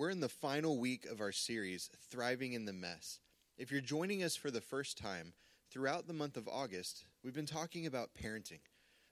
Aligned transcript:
We're 0.00 0.08
in 0.08 0.20
the 0.20 0.30
final 0.30 0.78
week 0.78 1.04
of 1.04 1.20
our 1.20 1.30
series, 1.30 1.90
Thriving 2.10 2.54
in 2.54 2.64
the 2.64 2.72
Mess. 2.72 3.20
If 3.58 3.70
you're 3.70 3.82
joining 3.82 4.22
us 4.22 4.34
for 4.34 4.50
the 4.50 4.62
first 4.62 4.96
time, 4.96 5.34
throughout 5.70 6.06
the 6.06 6.14
month 6.14 6.38
of 6.38 6.48
August, 6.48 7.04
we've 7.22 7.34
been 7.34 7.44
talking 7.44 7.84
about 7.84 8.14
parenting. 8.14 8.60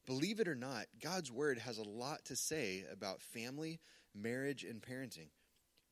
Believe 0.07 0.41
it 0.41 0.49
or 0.49 0.55
not, 0.55 0.87
God's 0.99 1.31
Word 1.31 1.59
has 1.59 1.77
a 1.77 1.87
lot 1.87 2.25
to 2.25 2.37
say 2.37 2.87
about 2.91 3.21
family, 3.21 3.81
marriage, 4.15 4.65
and 4.65 4.81
parenting. 4.81 5.29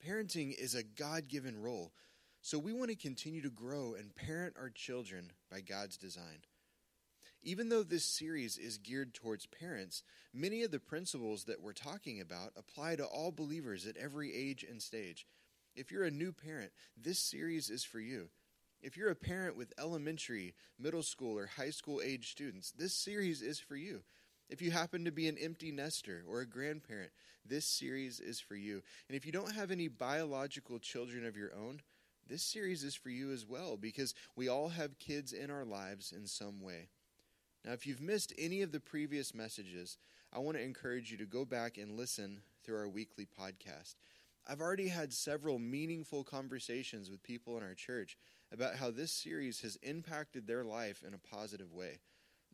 Parenting 0.03 0.59
is 0.59 0.74
a 0.74 0.82
God 0.82 1.28
given 1.28 1.60
role, 1.60 1.92
so 2.40 2.58
we 2.58 2.72
want 2.72 2.88
to 2.88 2.96
continue 2.96 3.42
to 3.42 3.50
grow 3.50 3.96
and 3.98 4.16
parent 4.16 4.56
our 4.58 4.70
children 4.70 5.30
by 5.50 5.60
God's 5.60 5.98
design. 5.98 6.38
Even 7.46 7.68
though 7.68 7.84
this 7.84 8.04
series 8.04 8.58
is 8.58 8.76
geared 8.76 9.14
towards 9.14 9.46
parents, 9.46 10.02
many 10.34 10.64
of 10.64 10.72
the 10.72 10.80
principles 10.80 11.45
that 11.45 11.62
we're 11.62 11.72
talking 11.72 12.20
about 12.20 12.50
apply 12.56 12.96
to 12.96 13.04
all 13.04 13.30
believers 13.30 13.86
at 13.86 13.96
every 13.96 14.34
age 14.34 14.66
and 14.68 14.82
stage. 14.82 15.28
If 15.77 15.92
you're 15.92 16.02
a 16.02 16.10
new 16.10 16.32
parent, 16.32 16.73
this 17.01 17.20
series 17.20 17.70
is 17.70 17.84
for 17.84 18.01
you. 18.01 18.30
If 18.82 18.96
you're 18.96 19.12
a 19.12 19.14
parent 19.14 19.56
with 19.56 19.73
elementary, 19.78 20.56
middle 20.77 21.04
school, 21.04 21.38
or 21.38 21.46
high 21.46 21.70
school 21.70 22.01
age 22.04 22.32
students, 22.32 22.73
this 22.73 22.92
series 22.92 23.42
is 23.42 23.60
for 23.60 23.76
you. 23.76 24.02
If 24.51 24.60
you 24.60 24.73
happen 24.73 25.04
to 25.04 25.12
be 25.12 25.28
an 25.28 25.38
empty 25.40 25.70
nester 25.70 26.24
or 26.28 26.40
a 26.40 26.48
grandparent, 26.48 27.12
this 27.48 27.65
series 27.65 28.18
is 28.18 28.40
for 28.40 28.56
you. 28.56 28.82
And 29.09 29.16
if 29.16 29.24
you 29.24 29.30
don't 29.30 29.54
have 29.54 29.70
any 29.70 29.87
biological 29.87 30.80
children 30.80 31.24
of 31.24 31.37
your 31.37 31.54
own, 31.54 31.82
this 32.26 32.42
series 32.42 32.82
is 32.82 32.96
for 32.96 33.10
you 33.10 33.30
as 33.30 33.46
well 33.46 33.76
because 33.76 34.15
we 34.34 34.48
all 34.48 34.70
have 34.70 34.98
kids 34.98 35.32
in 35.32 35.48
our 35.48 35.65
lives 35.65 36.10
in 36.10 36.26
some 36.26 36.60
way. 36.60 36.88
Now, 37.66 37.73
if 37.73 37.84
you've 37.84 38.01
missed 38.01 38.33
any 38.38 38.62
of 38.62 38.70
the 38.70 38.79
previous 38.79 39.34
messages, 39.34 39.98
I 40.33 40.38
want 40.38 40.57
to 40.57 40.62
encourage 40.62 41.11
you 41.11 41.19
to 41.19 41.27
go 41.27 41.45
back 41.45 41.79
and 41.79 41.97
listen 41.97 42.43
through 42.62 42.79
our 42.79 42.88
weekly 42.88 43.27
podcast. 43.27 43.97
I've 44.47 44.61
already 44.61 44.87
had 44.87 45.12
several 45.12 45.59
meaningful 45.59 46.23
conversations 46.23 47.10
with 47.10 47.24
people 47.24 47.57
in 47.59 47.65
our 47.65 47.74
church 47.74 48.16
about 48.52 48.77
how 48.77 48.93
this 48.93 49.10
series 49.10 49.63
has 49.63 49.74
impacted 49.82 50.46
their 50.46 50.63
life 50.63 51.02
in 51.05 51.13
a 51.13 51.37
positive 51.37 51.73
way. 51.73 51.99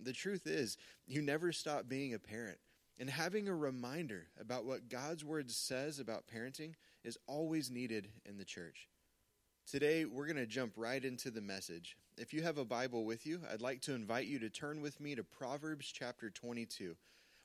The 0.03 0.15
truth 0.15 0.47
is, 0.47 0.79
you 1.07 1.21
never 1.21 1.53
stop 1.53 1.87
being 1.87 2.15
a 2.15 2.19
parent. 2.19 2.57
And 2.99 3.11
having 3.11 3.49
a 3.49 3.55
reminder 3.55 4.29
about 4.41 4.65
what 4.65 4.89
God's 4.89 5.25
Word 5.25 5.51
says 5.51 5.99
about 5.99 6.25
parenting 6.27 6.73
is 7.05 7.19
always 7.27 7.71
needed 7.71 8.09
in 8.25 8.39
the 8.39 8.45
church. 8.47 8.89
Today, 9.71 10.05
we're 10.05 10.27
going 10.27 10.37
to 10.37 10.45
jump 10.45 10.75
right 10.77 11.03
into 11.03 11.31
the 11.31 11.41
message. 11.41 11.97
If 12.19 12.35
you 12.35 12.43
have 12.43 12.59
a 12.59 12.65
Bible 12.65 13.07
with 13.07 13.25
you, 13.25 13.41
I'd 13.51 13.63
like 13.63 13.81
to 13.83 13.95
invite 13.95 14.27
you 14.27 14.39
to 14.41 14.51
turn 14.51 14.83
with 14.83 15.01
me 15.01 15.15
to 15.15 15.25
Proverbs 15.25 15.91
chapter 15.91 16.29
22. 16.29 16.95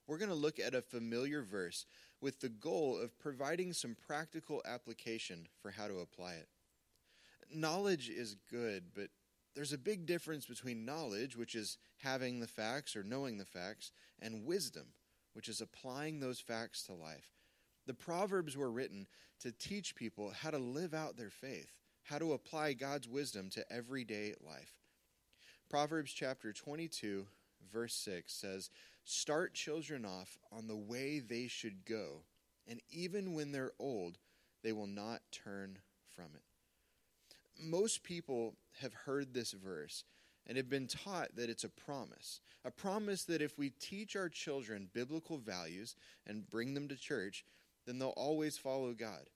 We're 0.08 0.18
going 0.18 0.30
to 0.30 0.36
look 0.36 0.60
at 0.60 0.74
a 0.74 0.82
familiar 0.82 1.42
verse 1.42 1.86
with 2.20 2.42
the 2.42 2.50
goal 2.50 3.00
of 3.02 3.18
providing 3.18 3.72
some 3.72 3.96
practical 3.96 4.62
application 4.66 5.48
for 5.62 5.72
how 5.72 5.88
to 5.88 6.00
apply 6.00 6.34
it. 6.34 6.50
Knowledge 7.54 8.10
is 8.10 8.36
good, 8.52 8.86
but 8.94 9.08
there's 9.56 9.72
a 9.74 9.78
big 9.78 10.06
difference 10.06 10.46
between 10.46 10.86
knowledge, 10.86 11.38
which 11.38 11.56
is 11.56 11.78
having 12.04 12.42
the 12.42 12.48
facts 12.48 12.96
or 12.96 13.04
knowing 13.04 13.38
the 13.38 13.46
facts, 13.46 13.92
and 14.20 14.46
wisdom, 14.46 14.88
which 15.34 15.48
is 15.48 15.62
applying 15.62 16.20
those 16.20 16.42
facts 16.42 16.84
to 16.84 16.94
life. 16.94 17.32
The 17.86 17.94
Proverbs 17.94 18.58
were 18.58 18.72
written 18.72 19.08
to 19.40 19.54
teach 19.54 19.96
people 19.96 20.32
how 20.32 20.50
to 20.50 20.58
live 20.58 20.94
out 20.94 21.16
their 21.16 21.30
faith 21.30 21.72
how 22.10 22.18
to 22.18 22.34
apply 22.34 22.74
God's 22.74 23.08
wisdom 23.08 23.50
to 23.50 23.72
everyday 23.72 24.34
life. 24.46 24.74
Proverbs 25.70 26.14
chapter 26.14 26.54
22, 26.54 27.26
verse 27.72 27.94
6 27.96 28.34
says, 28.34 28.70
Start 29.04 29.54
children 29.54 30.06
off 30.06 30.38
on 30.52 30.68
the 30.68 30.76
way 30.76 31.20
they 31.20 31.48
should 31.48 31.86
go, 31.86 32.24
and 32.68 32.80
even 32.90 33.34
when 33.34 33.52
they're 33.52 33.74
old, 33.78 34.18
they 34.64 34.72
will 34.72 34.88
not 34.88 35.22
turn 35.32 35.80
from 36.08 36.28
it. 36.34 36.44
Most 37.60 38.04
people 38.04 38.56
have 38.82 38.94
heard 38.94 39.34
this 39.34 39.52
verse 39.52 40.06
and 40.46 40.56
have 40.56 40.70
been 40.70 40.88
taught 40.88 41.36
that 41.36 41.50
it's 41.50 41.66
a 41.66 41.70
promise. 41.70 42.40
A 42.64 42.72
promise 42.72 43.24
that 43.26 43.42
if 43.42 43.58
we 43.58 43.72
teach 43.72 44.16
our 44.16 44.30
children 44.30 44.90
biblical 44.94 45.38
values 45.38 45.96
and 46.26 46.50
bring 46.50 46.74
them 46.74 46.88
to 46.88 46.96
church, 46.96 47.44
then 47.86 48.00
they'll 48.00 48.10
always 48.10 48.58
follow 48.58 48.94
God. 48.94 49.30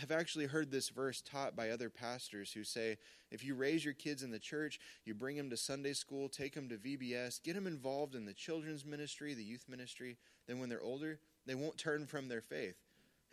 I've 0.00 0.12
actually 0.12 0.46
heard 0.46 0.70
this 0.70 0.88
verse 0.88 1.20
taught 1.20 1.56
by 1.56 1.70
other 1.70 1.90
pastors 1.90 2.52
who 2.52 2.64
say 2.64 2.98
if 3.30 3.44
you 3.44 3.54
raise 3.54 3.84
your 3.84 3.94
kids 3.94 4.22
in 4.22 4.30
the 4.30 4.38
church, 4.38 4.80
you 5.04 5.14
bring 5.14 5.36
them 5.36 5.50
to 5.50 5.56
Sunday 5.56 5.92
school, 5.92 6.28
take 6.28 6.54
them 6.54 6.68
to 6.68 6.76
VBS, 6.76 7.42
get 7.42 7.54
them 7.54 7.66
involved 7.66 8.14
in 8.14 8.24
the 8.24 8.32
children's 8.32 8.84
ministry, 8.84 9.34
the 9.34 9.44
youth 9.44 9.64
ministry, 9.68 10.16
then 10.46 10.58
when 10.58 10.68
they're 10.68 10.82
older, 10.82 11.18
they 11.46 11.54
won't 11.54 11.78
turn 11.78 12.06
from 12.06 12.28
their 12.28 12.40
faith. 12.40 12.76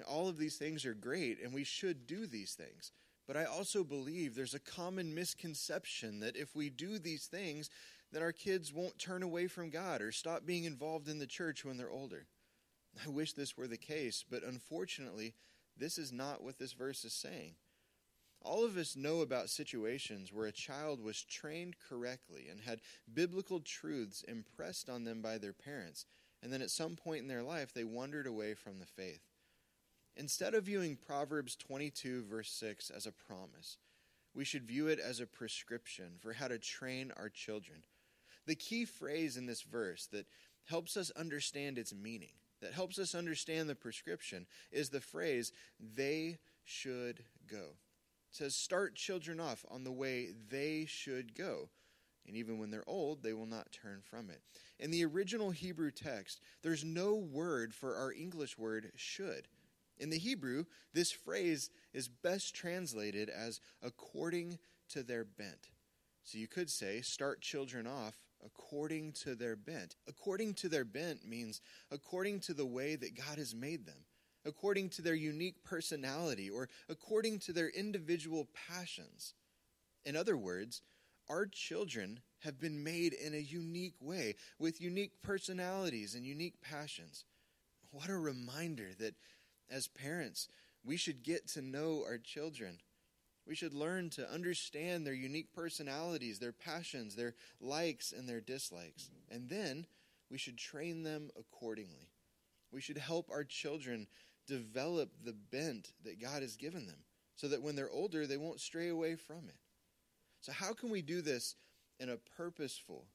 All 0.07 0.27
of 0.27 0.37
these 0.37 0.57
things 0.57 0.85
are 0.85 0.93
great, 0.93 1.41
and 1.41 1.53
we 1.53 1.63
should 1.63 2.05
do 2.05 2.27
these 2.27 2.53
things. 2.53 2.91
But 3.27 3.37
I 3.37 3.45
also 3.45 3.83
believe 3.83 4.35
there's 4.35 4.53
a 4.53 4.59
common 4.59 5.13
misconception 5.13 6.19
that 6.19 6.35
if 6.35 6.55
we 6.55 6.69
do 6.69 6.99
these 6.99 7.25
things, 7.25 7.69
then 8.11 8.21
our 8.21 8.31
kids 8.31 8.71
won't 8.71 8.99
turn 8.99 9.23
away 9.23 9.47
from 9.47 9.69
God 9.69 10.01
or 10.01 10.11
stop 10.11 10.45
being 10.45 10.63
involved 10.63 11.09
in 11.09 11.19
the 11.19 11.27
church 11.27 11.65
when 11.65 11.77
they're 11.77 11.91
older. 11.91 12.25
I 13.05 13.09
wish 13.09 13.33
this 13.33 13.57
were 13.57 13.67
the 13.67 13.77
case, 13.77 14.23
but 14.29 14.43
unfortunately, 14.43 15.33
this 15.79 15.97
is 15.97 16.11
not 16.11 16.43
what 16.43 16.57
this 16.57 16.73
verse 16.73 17.03
is 17.03 17.13
saying. 17.13 17.55
All 18.41 18.63
of 18.63 18.77
us 18.77 18.95
know 18.95 19.21
about 19.21 19.49
situations 19.49 20.31
where 20.31 20.45
a 20.45 20.51
child 20.51 21.03
was 21.03 21.23
trained 21.23 21.75
correctly 21.89 22.47
and 22.49 22.61
had 22.61 22.81
biblical 23.13 23.59
truths 23.59 24.23
impressed 24.23 24.89
on 24.89 25.03
them 25.03 25.21
by 25.21 25.37
their 25.37 25.53
parents, 25.53 26.05
and 26.41 26.53
then 26.53 26.61
at 26.61 26.69
some 26.69 26.95
point 26.95 27.21
in 27.21 27.27
their 27.27 27.43
life 27.43 27.73
they 27.73 27.83
wandered 27.83 28.27
away 28.27 28.53
from 28.53 28.79
the 28.79 28.85
faith. 28.85 29.21
Instead 30.15 30.53
of 30.53 30.63
viewing 30.65 30.95
Proverbs 30.95 31.55
22, 31.55 32.23
verse 32.23 32.51
6 32.51 32.89
as 32.89 33.05
a 33.05 33.11
promise, 33.11 33.77
we 34.33 34.45
should 34.45 34.67
view 34.67 34.87
it 34.87 34.99
as 34.99 35.19
a 35.19 35.27
prescription 35.27 36.13
for 36.19 36.33
how 36.33 36.47
to 36.47 36.57
train 36.57 37.11
our 37.17 37.29
children. 37.29 37.83
The 38.45 38.55
key 38.55 38.85
phrase 38.85 39.35
in 39.35 39.45
this 39.45 39.63
verse 39.63 40.07
that 40.11 40.27
helps 40.65 40.95
us 40.95 41.11
understand 41.11 41.77
its 41.77 41.93
meaning 41.93 42.36
that 42.61 42.73
helps 42.73 42.99
us 42.99 43.15
understand 43.15 43.69
the 43.69 43.75
prescription 43.75 44.45
is 44.71 44.89
the 44.89 45.01
phrase, 45.01 45.51
they 45.79 46.37
should 46.63 47.23
go. 47.49 47.75
It 48.29 48.35
says, 48.35 48.55
start 48.55 48.95
children 48.95 49.39
off 49.39 49.65
on 49.69 49.83
the 49.83 49.91
way 49.91 50.29
they 50.49 50.85
should 50.87 51.35
go. 51.35 51.69
And 52.27 52.35
even 52.35 52.57
when 52.57 52.71
they're 52.71 52.87
old, 52.87 53.23
they 53.23 53.33
will 53.33 53.45
not 53.45 53.71
turn 53.71 54.01
from 54.03 54.29
it. 54.29 54.41
In 54.79 54.91
the 54.91 55.05
original 55.05 55.51
Hebrew 55.51 55.91
text, 55.91 56.41
there's 56.61 56.83
no 56.83 57.15
word 57.15 57.73
for 57.73 57.95
our 57.95 58.11
English 58.11 58.57
word 58.57 58.91
should. 58.95 59.47
In 59.97 60.09
the 60.09 60.17
Hebrew, 60.17 60.65
this 60.93 61.11
phrase 61.11 61.69
is 61.93 62.09
best 62.09 62.53
translated 62.53 63.29
as 63.29 63.61
according 63.81 64.59
to 64.89 65.03
their 65.03 65.23
bent. 65.23 65.69
So 66.23 66.37
you 66.37 66.47
could 66.47 66.69
say, 66.69 67.01
start 67.01 67.41
children 67.41 67.87
off 67.87 68.17
according 68.45 69.13
to 69.13 69.35
their 69.35 69.55
bent. 69.55 69.95
According 70.07 70.53
to 70.55 70.69
their 70.69 70.85
bent 70.85 71.27
means 71.27 71.61
according 71.91 72.39
to 72.41 72.53
the 72.53 72.65
way 72.65 72.95
that 72.95 73.15
God 73.15 73.37
has 73.37 73.55
made 73.55 73.85
them, 73.85 74.05
according 74.45 74.89
to 74.89 75.01
their 75.01 75.15
unique 75.15 75.63
personality, 75.63 76.49
or 76.49 76.69
according 76.89 77.39
to 77.39 77.53
their 77.53 77.69
individual 77.69 78.47
passions. 78.67 79.33
In 80.05 80.15
other 80.15 80.37
words, 80.37 80.81
our 81.29 81.45
children 81.45 82.21
have 82.39 82.59
been 82.59 82.83
made 82.83 83.13
in 83.13 83.33
a 83.33 83.37
unique 83.37 83.95
way, 83.99 84.35
with 84.59 84.79
unique 84.81 85.21
personalities 85.21 86.15
and 86.15 86.25
unique 86.25 86.61
passions. 86.61 87.25
What 87.91 88.09
a 88.09 88.17
reminder 88.17 88.89
that 88.99 89.15
as 89.69 89.87
parents, 89.87 90.47
we 90.83 90.95
should 90.95 91.23
get 91.23 91.47
to 91.49 91.61
know 91.61 92.03
our 92.05 92.17
children 92.17 92.79
we 93.47 93.55
should 93.55 93.73
learn 93.73 94.09
to 94.11 94.29
understand 94.29 95.05
their 95.05 95.13
unique 95.13 95.53
personalities, 95.53 96.39
their 96.39 96.51
passions, 96.51 97.15
their 97.15 97.33
likes, 97.61 98.11
and 98.11 98.27
their 98.27 98.41
dislikes. 98.41 99.09
And 99.31 99.49
then 99.49 99.85
we 100.29 100.37
should 100.37 100.57
train 100.57 101.03
them 101.03 101.29
accordingly. 101.39 102.09
We 102.71 102.81
should 102.81 102.97
help 102.97 103.29
our 103.31 103.45
children 103.45 104.07
develop 104.47 105.11
the 105.23 105.35
bent 105.51 105.93
that 106.03 106.21
God 106.21 106.41
has 106.41 106.57
given 106.57 106.87
them 106.87 106.99
so 107.35 107.47
that 107.47 107.61
when 107.61 107.75
they're 107.75 107.89
older, 107.89 108.27
they 108.27 108.37
won't 108.37 108.59
stray 108.59 108.89
away 108.89 109.15
from 109.15 109.47
it. 109.47 109.59
So, 110.41 110.51
how 110.51 110.73
can 110.73 110.89
we 110.89 111.01
do 111.01 111.21
this 111.21 111.55
in 111.99 112.09
a 112.09 112.17
purposeful, 112.35 113.05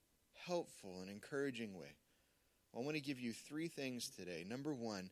helpful, 0.47 1.01
and 1.01 1.11
encouraging 1.11 1.75
way? 1.75 1.97
Well, 2.73 2.83
I 2.83 2.85
want 2.87 2.97
to 2.97 3.03
give 3.03 3.21
you 3.21 3.33
three 3.33 3.69
things 3.69 4.09
today. 4.09 4.45
Number 4.49 4.73
one, 4.73 5.11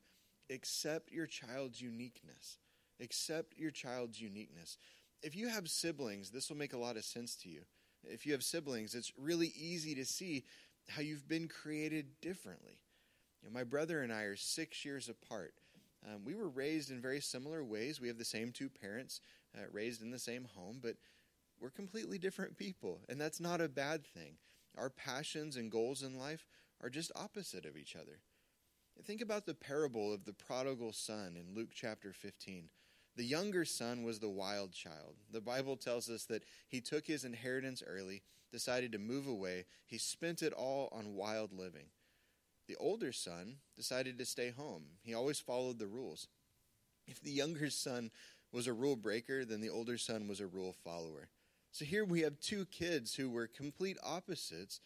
accept 0.51 1.13
your 1.13 1.27
child's 1.27 1.81
uniqueness. 1.81 2.59
Accept 3.01 3.57
your 3.57 3.71
child's 3.71 4.21
uniqueness 4.21 4.77
if 5.23 5.37
you 5.37 5.49
have 5.49 5.69
siblings, 5.69 6.31
this 6.31 6.49
will 6.49 6.57
make 6.57 6.73
a 6.73 6.79
lot 6.79 6.97
of 6.97 7.05
sense 7.05 7.37
to 7.37 7.49
you. 7.49 7.63
If 8.05 8.27
you 8.27 8.33
have 8.33 8.43
siblings, 8.43 8.95
it's 8.95 9.13
really 9.19 9.53
easy 9.59 9.95
to 9.95 10.05
see 10.05 10.45
how 10.89 11.03
you've 11.03 11.29
been 11.29 11.49
created 11.49 12.21
differently. 12.21 12.79
You 13.43 13.49
know, 13.49 13.55
my 13.55 13.65
brother 13.65 14.03
and 14.03 14.13
I 14.13 14.23
are 14.23 14.37
six 14.37 14.85
years 14.85 15.09
apart. 15.09 15.55
Um, 16.07 16.25
we 16.25 16.35
were 16.35 16.49
raised 16.49 16.91
in 16.91 17.01
very 17.01 17.21
similar 17.21 17.63
ways. 17.63 18.01
We 18.01 18.09
have 18.09 18.19
the 18.19 18.25
same 18.25 18.53
two 18.53 18.71
parents, 18.71 19.21
uh, 19.57 19.63
raised 19.71 20.03
in 20.03 20.11
the 20.11 20.19
same 20.19 20.49
home, 20.57 20.79
but 20.83 20.97
we're 21.61 21.71
completely 21.71 22.19
different 22.19 22.57
people, 22.57 23.01
and 23.09 23.21
that's 23.21 23.41
not 23.41 23.61
a 23.61 23.69
bad 23.69 24.07
thing. 24.07 24.37
Our 24.79 24.89
passions 24.89 25.57
and 25.57 25.71
goals 25.71 26.03
in 26.03 26.19
life 26.19 26.47
are 26.83 26.89
just 26.89 27.13
opposite 27.15 27.67
of 27.67 27.77
each 27.77 27.95
other. 27.95 28.21
Think 29.05 29.21
about 29.21 29.47
the 29.47 29.55
parable 29.55 30.13
of 30.13 30.25
the 30.25 30.33
prodigal 30.33 30.93
son 30.93 31.37
in 31.37 31.55
Luke 31.55 31.71
chapter 31.75 32.13
15. 32.13 32.69
The 33.17 33.25
younger 33.25 33.65
son 33.65 34.05
was 34.05 34.19
the 34.19 34.29
wild 34.29 34.73
child. 34.73 35.17
The 35.31 35.41
Bible 35.41 35.77
tells 35.77 36.09
us 36.09 36.25
that 36.27 36.45
he 36.69 36.81
took 36.81 37.07
his 37.07 37.25
inheritance 37.25 37.83
early, 37.87 38.23
decided 38.53 38.93
to 38.93 38.99
move 38.99 39.27
away. 39.27 39.67
He 39.87 39.99
spent 39.99 40.43
it 40.43 40.53
all 40.53 40.89
on 40.93 41.15
wild 41.15 41.53
living. 41.53 41.87
The 42.69 42.77
older 42.77 43.13
son 43.13 43.57
decided 43.77 44.17
to 44.19 44.25
stay 44.25 44.51
home. 44.51 44.85
He 45.03 45.13
always 45.13 45.41
followed 45.41 45.79
the 45.79 45.87
rules. 45.87 46.29
If 47.07 47.21
the 47.21 47.33
younger 47.33 47.69
son 47.69 48.11
was 48.53 48.67
a 48.67 48.73
rule 48.73 48.97
breaker, 48.97 49.45
then 49.45 49.61
the 49.61 49.71
older 49.71 49.99
son 49.99 50.29
was 50.29 50.41
a 50.41 50.47
rule 50.47 50.75
follower. 50.85 51.29
So 51.73 51.85
here 51.85 52.05
we 52.05 52.21
have 52.21 52.41
two 52.41 52.67
kids 52.67 53.15
who 53.15 53.31
were 53.31 53.47
complete 53.47 53.97
opposites, 54.03 54.81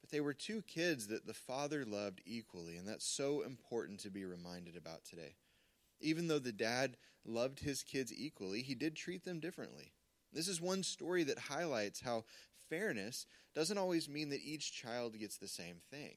but 0.00 0.10
they 0.10 0.20
were 0.20 0.34
two 0.34 0.62
kids 0.62 1.06
that 1.08 1.26
the 1.26 1.34
father 1.34 1.84
loved 1.84 2.20
equally, 2.24 2.76
and 2.76 2.86
that's 2.86 3.06
so 3.06 3.42
important 3.42 4.00
to 4.00 4.10
be 4.10 4.24
reminded 4.24 4.76
about 4.76 5.04
today. 5.04 5.34
Even 6.04 6.28
though 6.28 6.38
the 6.38 6.52
dad 6.52 6.98
loved 7.24 7.60
his 7.60 7.82
kids 7.82 8.12
equally, 8.12 8.60
he 8.60 8.74
did 8.74 8.94
treat 8.94 9.24
them 9.24 9.40
differently. 9.40 9.92
This 10.34 10.48
is 10.48 10.60
one 10.60 10.82
story 10.82 11.24
that 11.24 11.38
highlights 11.38 12.02
how 12.02 12.24
fairness 12.68 13.24
doesn't 13.54 13.78
always 13.78 14.06
mean 14.06 14.28
that 14.28 14.44
each 14.44 14.72
child 14.72 15.18
gets 15.18 15.38
the 15.38 15.48
same 15.48 15.76
thing. 15.90 16.16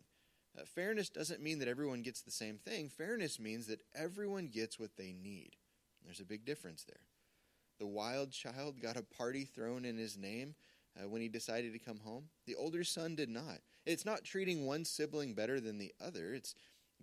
Uh, 0.59 0.65
fairness 0.65 1.07
doesn't 1.07 1.41
mean 1.41 1.59
that 1.59 1.69
everyone 1.69 2.01
gets 2.01 2.21
the 2.21 2.31
same 2.31 2.57
thing. 2.57 2.89
Fairness 2.89 3.39
means 3.39 3.67
that 3.67 3.81
everyone 3.95 4.47
gets 4.47 4.77
what 4.77 4.97
they 4.97 5.13
need. 5.13 5.51
There's 6.03 6.19
a 6.19 6.25
big 6.25 6.43
difference 6.43 6.83
there. 6.83 7.05
The 7.79 7.87
wild 7.87 8.31
child 8.31 8.81
got 8.81 8.97
a 8.97 9.03
party 9.03 9.45
thrown 9.45 9.85
in 9.85 9.97
his 9.97 10.17
name 10.17 10.55
uh, 10.99 11.07
when 11.07 11.21
he 11.21 11.29
decided 11.29 11.71
to 11.71 11.79
come 11.79 11.99
home. 11.99 12.25
The 12.45 12.55
older 12.55 12.83
son 12.83 13.15
did 13.15 13.29
not. 13.29 13.59
It's 13.85 14.05
not 14.05 14.25
treating 14.25 14.65
one 14.65 14.83
sibling 14.83 15.33
better 15.33 15.61
than 15.61 15.77
the 15.77 15.93
other, 16.03 16.33
it's 16.33 16.55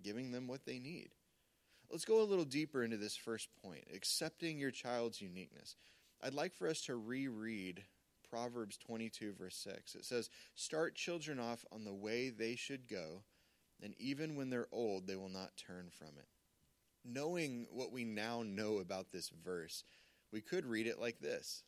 giving 0.03 0.31
them 0.31 0.47
what 0.47 0.65
they 0.65 0.77
need. 0.77 1.09
Let's 1.91 2.05
go 2.05 2.21
a 2.21 2.23
little 2.23 2.45
deeper 2.45 2.83
into 2.83 2.97
this 2.97 3.15
first 3.15 3.49
point 3.63 3.85
accepting 3.93 4.57
your 4.57 4.71
child's 4.71 5.21
uniqueness. 5.21 5.75
I'd 6.23 6.33
like 6.33 6.53
for 6.53 6.67
us 6.67 6.81
to 6.81 6.95
reread 6.95 7.83
Proverbs 8.29 8.77
22, 8.77 9.33
verse 9.33 9.55
6. 9.57 9.95
It 9.95 10.05
says, 10.05 10.29
Start 10.55 10.95
children 10.95 11.39
off 11.39 11.65
on 11.71 11.83
the 11.83 11.93
way 11.93 12.29
they 12.29 12.55
should 12.55 12.87
go, 12.87 13.23
and 13.81 13.93
even 13.97 14.35
when 14.35 14.49
they're 14.49 14.67
old, 14.71 15.07
they 15.07 15.15
will 15.15 15.29
not 15.29 15.57
turn 15.57 15.89
from 15.89 16.17
it. 16.17 16.27
Knowing 17.03 17.67
what 17.69 17.91
we 17.91 18.03
now 18.03 18.43
know 18.43 18.79
about 18.79 19.11
this 19.11 19.29
verse, 19.43 19.83
we 20.31 20.41
could 20.41 20.65
read 20.65 20.87
it 20.87 20.99
like 20.99 21.19
this 21.19 21.63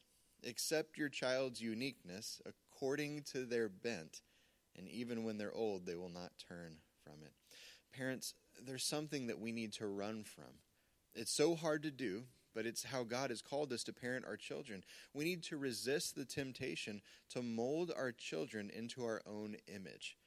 Accept 0.45 0.97
your 0.97 1.09
child's 1.09 1.61
uniqueness 1.61 2.41
according 2.45 3.23
to 3.23 3.45
their 3.45 3.69
bent, 3.69 4.21
and 4.75 4.87
even 4.87 5.23
when 5.23 5.37
they're 5.37 5.55
old, 5.55 5.85
they 5.85 5.95
will 5.95 6.09
not 6.09 6.31
turn 6.47 6.77
from 7.03 7.23
it. 7.23 7.33
Parents, 7.97 8.35
there's 8.63 8.83
something 8.83 9.27
that 9.27 9.39
we 9.39 9.51
need 9.51 9.73
to 9.73 9.87
run 9.87 10.23
from. 10.23 10.59
It's 11.15 11.31
so 11.31 11.55
hard 11.55 11.81
to 11.83 11.91
do, 11.91 12.25
but 12.53 12.65
it's 12.65 12.83
how 12.83 13.03
God 13.03 13.31
has 13.31 13.41
called 13.41 13.73
us 13.73 13.83
to 13.85 13.93
parent 13.93 14.25
our 14.25 14.37
children. 14.37 14.83
We 15.13 15.23
need 15.23 15.41
to 15.43 15.57
resist 15.57 16.15
the 16.15 16.25
temptation 16.25 17.01
to 17.29 17.41
mold 17.41 17.91
our 17.95 18.11
children 18.11 18.69
into 18.69 19.03
our 19.03 19.21
own 19.25 19.55
image. 19.73 20.17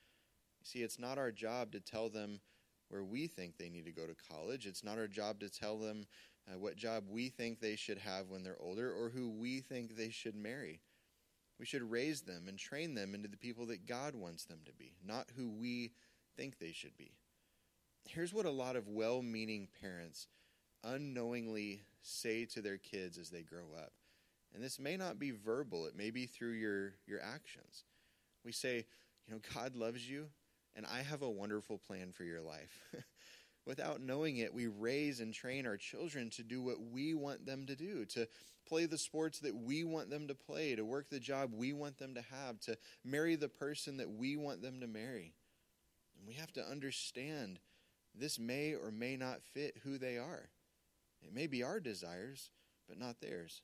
See, 0.65 0.81
it's 0.81 0.99
not 0.99 1.19
our 1.19 1.31
job 1.31 1.73
to 1.73 1.81
tell 1.81 2.09
them 2.09 2.41
where 2.89 3.05
we 3.05 3.29
think 3.29 3.57
they 3.57 3.69
need 3.69 3.85
to 3.85 3.93
go 3.93 4.07
to 4.07 4.17
college. 4.33 4.67
It's 4.67 4.83
not 4.83 4.99
our 4.99 5.07
job 5.07 5.39
to 5.41 5.49
tell 5.49 5.79
them 5.79 6.07
uh, 6.49 6.59
what 6.59 6.77
job 6.77 7.05
we 7.09 7.29
think 7.29 7.61
they 7.61 7.77
should 7.77 7.99
have 7.99 8.29
when 8.29 8.43
they're 8.43 8.61
older 8.61 8.93
or 8.93 9.11
who 9.11 9.31
we 9.31 9.61
think 9.61 9.97
they 9.97 10.11
should 10.11 10.35
marry. 10.35 10.81
We 11.59 11.67
should 11.67 11.89
raise 11.89 12.23
them 12.23 12.49
and 12.49 12.59
train 12.59 12.95
them 12.95 13.15
into 13.15 13.29
the 13.29 13.37
people 13.37 13.67
that 13.67 13.87
God 13.87 14.17
wants 14.17 14.45
them 14.45 14.61
to 14.67 14.73
be, 14.73 14.95
not 15.05 15.29
who 15.37 15.51
we 15.51 15.93
think 16.37 16.59
they 16.59 16.73
should 16.73 16.97
be. 16.97 17.13
Here's 18.09 18.35
what 18.35 18.47
a 18.47 18.51
lot 18.51 18.77
of 18.77 18.89
well 18.89 19.23
meaning 19.23 19.69
parents 19.81 20.27
unknowingly 20.83 21.83
say 22.03 22.45
to 22.47 22.63
their 22.63 22.79
kids 22.79 23.19
as 23.19 23.31
they 23.31 23.43
grow 23.43 23.75
up. 23.77 23.93
And 24.55 24.63
this 24.63 24.79
may 24.79 24.97
not 24.97 25.19
be 25.19 25.31
verbal, 25.31 25.87
it 25.87 25.97
may 25.97 26.11
be 26.11 26.27
through 26.27 26.53
your, 26.53 26.95
your 27.07 27.21
actions. 27.21 27.85
We 28.45 28.53
say, 28.53 28.87
you 29.27 29.35
know, 29.35 29.41
God 29.55 29.77
loves 29.77 30.09
you, 30.09 30.27
and 30.75 30.87
I 30.87 31.03
have 31.03 31.23
a 31.23 31.31
wonderful 31.31 31.79
plan 31.79 32.13
for 32.13 32.25
your 32.25 32.41
life. 32.41 32.83
Without 33.67 34.01
knowing 34.01 34.39
it, 34.39 34.53
we 34.53 34.67
raise 34.67 35.21
and 35.21 35.33
train 35.33 35.67
our 35.67 35.77
children 35.77 36.31
to 36.31 36.43
do 36.43 36.63
what 36.63 36.81
we 36.91 37.15
want 37.15 37.47
them 37.47 37.67
to 37.67 37.77
do, 37.77 38.05
to 38.07 38.27
play 38.67 38.87
the 38.87 38.99
sports 38.99 39.39
that 39.41 39.55
we 39.55 39.85
want 39.85 40.11
them 40.11 40.27
to 40.29 40.35
play, 40.35 40.75
to 40.75 40.85
work 40.85 41.11
the 41.11 41.21
job 41.21 41.53
we 41.55 41.73
want 41.73 41.99
them 41.99 42.15
to 42.15 42.23
have, 42.23 42.59
to 42.61 42.77
marry 43.05 43.37
the 43.37 43.49
person 43.49 43.99
that 43.99 44.11
we 44.11 44.37
want 44.37 44.63
them 44.63 44.81
to 44.81 44.87
marry. 44.87 45.35
And 46.19 46.27
we 46.27 46.35
have 46.35 46.53
to 46.55 46.67
understand 46.67 47.61
this 48.15 48.39
may 48.39 48.75
or 48.75 48.91
may 48.91 49.17
not 49.17 49.43
fit 49.43 49.79
who 49.85 49.99
they 49.99 50.19
are. 50.19 50.51
It 51.23 51.35
may 51.35 51.47
be 51.47 51.63
our 51.63 51.81
desires, 51.81 52.51
but 52.89 52.99
not 52.99 53.21
theirs. 53.21 53.63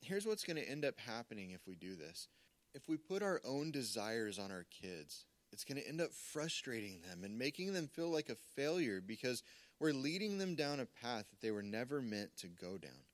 Here's 0.00 0.26
what's 0.26 0.44
going 0.44 0.56
to 0.56 0.68
end 0.68 0.84
up 0.84 0.98
happening 0.98 1.50
if 1.50 1.66
we 1.66 1.74
do 1.74 1.96
this. 1.96 2.28
If 2.74 2.88
we 2.88 2.96
put 2.96 3.22
our 3.22 3.40
own 3.44 3.70
desires 3.70 4.38
on 4.38 4.50
our 4.50 4.66
kids, 4.70 5.26
it's 5.52 5.64
going 5.64 5.80
to 5.80 5.88
end 5.88 6.00
up 6.00 6.12
frustrating 6.12 7.00
them 7.02 7.24
and 7.24 7.38
making 7.38 7.72
them 7.72 7.86
feel 7.86 8.10
like 8.10 8.28
a 8.28 8.34
failure 8.56 9.00
because 9.00 9.42
we're 9.78 9.92
leading 9.92 10.38
them 10.38 10.54
down 10.54 10.80
a 10.80 10.86
path 10.86 11.26
that 11.30 11.40
they 11.40 11.50
were 11.50 11.62
never 11.62 12.02
meant 12.02 12.36
to 12.38 12.48
go 12.48 12.76
down. 12.76 13.04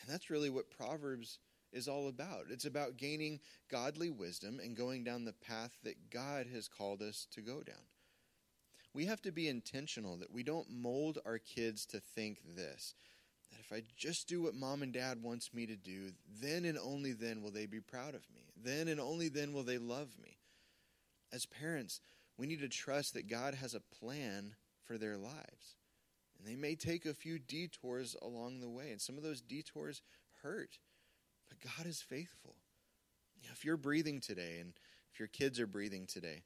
And 0.00 0.08
that's 0.08 0.30
really 0.30 0.50
what 0.50 0.70
Proverbs 0.70 1.38
is 1.72 1.88
all 1.88 2.08
about. 2.08 2.46
It's 2.50 2.64
about 2.64 2.96
gaining 2.96 3.40
godly 3.70 4.10
wisdom 4.10 4.60
and 4.62 4.76
going 4.76 5.04
down 5.04 5.24
the 5.24 5.32
path 5.32 5.78
that 5.84 6.10
God 6.10 6.46
has 6.52 6.68
called 6.68 7.00
us 7.00 7.26
to 7.32 7.40
go 7.40 7.62
down 7.62 7.76
we 8.92 9.06
have 9.06 9.22
to 9.22 9.32
be 9.32 9.48
intentional 9.48 10.16
that 10.18 10.32
we 10.32 10.42
don't 10.42 10.70
mold 10.70 11.18
our 11.24 11.38
kids 11.38 11.86
to 11.86 12.00
think 12.00 12.40
this 12.56 12.94
that 13.50 13.58
if 13.58 13.72
I 13.72 13.82
just 13.96 14.28
do 14.28 14.42
what 14.42 14.54
mom 14.54 14.82
and 14.82 14.92
dad 14.92 15.22
wants 15.22 15.52
me 15.52 15.66
to 15.66 15.76
do, 15.76 16.12
then 16.40 16.64
and 16.64 16.78
only 16.78 17.12
then 17.12 17.42
will 17.42 17.50
they 17.50 17.66
be 17.66 17.80
proud 17.80 18.14
of 18.14 18.22
me. 18.32 18.42
Then 18.56 18.86
and 18.86 19.00
only 19.00 19.28
then 19.28 19.52
will 19.52 19.64
they 19.64 19.78
love 19.78 20.10
me. 20.22 20.36
As 21.32 21.46
parents, 21.46 22.00
we 22.38 22.46
need 22.46 22.60
to 22.60 22.68
trust 22.68 23.14
that 23.14 23.28
God 23.28 23.54
has 23.54 23.74
a 23.74 23.80
plan 23.80 24.54
for 24.84 24.98
their 24.98 25.16
lives. 25.16 25.76
And 26.38 26.46
they 26.46 26.56
may 26.56 26.74
take 26.74 27.04
a 27.04 27.14
few 27.14 27.38
detours 27.38 28.16
along 28.22 28.60
the 28.60 28.68
way, 28.68 28.90
and 28.90 29.00
some 29.00 29.16
of 29.16 29.22
those 29.22 29.42
detours 29.42 30.00
hurt, 30.42 30.78
but 31.48 31.58
God 31.76 31.86
is 31.86 32.00
faithful. 32.00 32.54
If 33.52 33.64
you're 33.64 33.76
breathing 33.76 34.20
today 34.20 34.58
and 34.60 34.74
if 35.12 35.18
your 35.18 35.28
kids 35.28 35.60
are 35.60 35.66
breathing 35.66 36.06
today, 36.06 36.42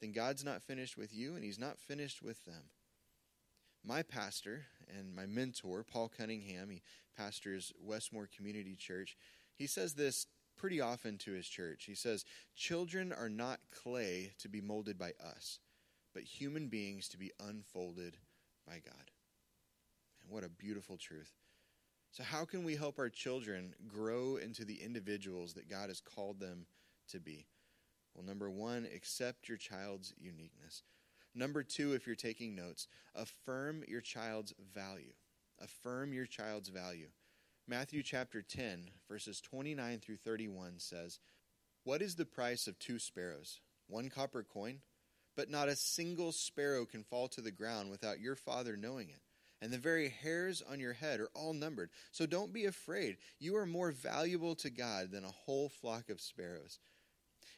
then 0.00 0.12
God's 0.12 0.44
not 0.44 0.62
finished 0.62 0.96
with 0.96 1.14
you 1.14 1.34
and 1.34 1.44
He's 1.44 1.58
not 1.58 1.78
finished 1.78 2.22
with 2.22 2.44
them. 2.44 2.70
My 3.84 4.02
pastor 4.02 4.66
and 4.96 5.14
my 5.14 5.26
mentor, 5.26 5.84
Paul 5.84 6.08
Cunningham, 6.08 6.70
he 6.70 6.82
pastors 7.16 7.72
Westmore 7.80 8.28
Community 8.34 8.74
Church, 8.74 9.16
he 9.54 9.66
says 9.66 9.94
this 9.94 10.26
pretty 10.56 10.80
often 10.80 11.16
to 11.18 11.32
his 11.32 11.48
church. 11.48 11.84
He 11.84 11.94
says, 11.94 12.24
Children 12.54 13.12
are 13.12 13.28
not 13.28 13.60
clay 13.72 14.32
to 14.40 14.48
be 14.48 14.60
molded 14.60 14.98
by 14.98 15.12
us, 15.24 15.60
but 16.12 16.22
human 16.24 16.68
beings 16.68 17.08
to 17.08 17.18
be 17.18 17.30
unfolded 17.40 18.16
by 18.66 18.80
God. 18.84 19.10
And 20.22 20.30
what 20.30 20.44
a 20.44 20.48
beautiful 20.48 20.96
truth. 20.96 21.32
So, 22.10 22.22
how 22.22 22.44
can 22.44 22.64
we 22.64 22.74
help 22.74 22.98
our 22.98 23.08
children 23.08 23.74
grow 23.86 24.36
into 24.36 24.64
the 24.64 24.82
individuals 24.82 25.54
that 25.54 25.70
God 25.70 25.88
has 25.88 26.00
called 26.00 26.40
them 26.40 26.66
to 27.10 27.20
be? 27.20 27.46
Well, 28.18 28.26
number 28.26 28.50
one, 28.50 28.84
accept 28.92 29.48
your 29.48 29.58
child's 29.58 30.12
uniqueness. 30.18 30.82
Number 31.36 31.62
two, 31.62 31.92
if 31.92 32.04
you're 32.04 32.16
taking 32.16 32.56
notes, 32.56 32.88
affirm 33.14 33.84
your 33.86 34.00
child's 34.00 34.52
value. 34.74 35.12
Affirm 35.60 36.12
your 36.12 36.26
child's 36.26 36.68
value. 36.68 37.10
Matthew 37.68 38.02
chapter 38.02 38.42
10, 38.42 38.90
verses 39.08 39.40
29 39.40 40.00
through 40.00 40.16
31 40.16 40.80
says, 40.80 41.20
What 41.84 42.02
is 42.02 42.16
the 42.16 42.24
price 42.24 42.66
of 42.66 42.80
two 42.80 42.98
sparrows? 42.98 43.60
One 43.86 44.08
copper 44.08 44.42
coin? 44.42 44.80
But 45.36 45.48
not 45.48 45.68
a 45.68 45.76
single 45.76 46.32
sparrow 46.32 46.86
can 46.86 47.04
fall 47.04 47.28
to 47.28 47.40
the 47.40 47.52
ground 47.52 47.88
without 47.88 48.18
your 48.18 48.34
Father 48.34 48.76
knowing 48.76 49.10
it. 49.10 49.20
And 49.62 49.72
the 49.72 49.78
very 49.78 50.08
hairs 50.08 50.60
on 50.68 50.80
your 50.80 50.92
head 50.92 51.20
are 51.20 51.30
all 51.34 51.52
numbered. 51.52 51.90
So 52.10 52.26
don't 52.26 52.52
be 52.52 52.64
afraid. 52.64 53.18
You 53.38 53.54
are 53.58 53.66
more 53.66 53.92
valuable 53.92 54.56
to 54.56 54.70
God 54.70 55.12
than 55.12 55.24
a 55.24 55.30
whole 55.30 55.68
flock 55.68 56.10
of 56.10 56.20
sparrows. 56.20 56.80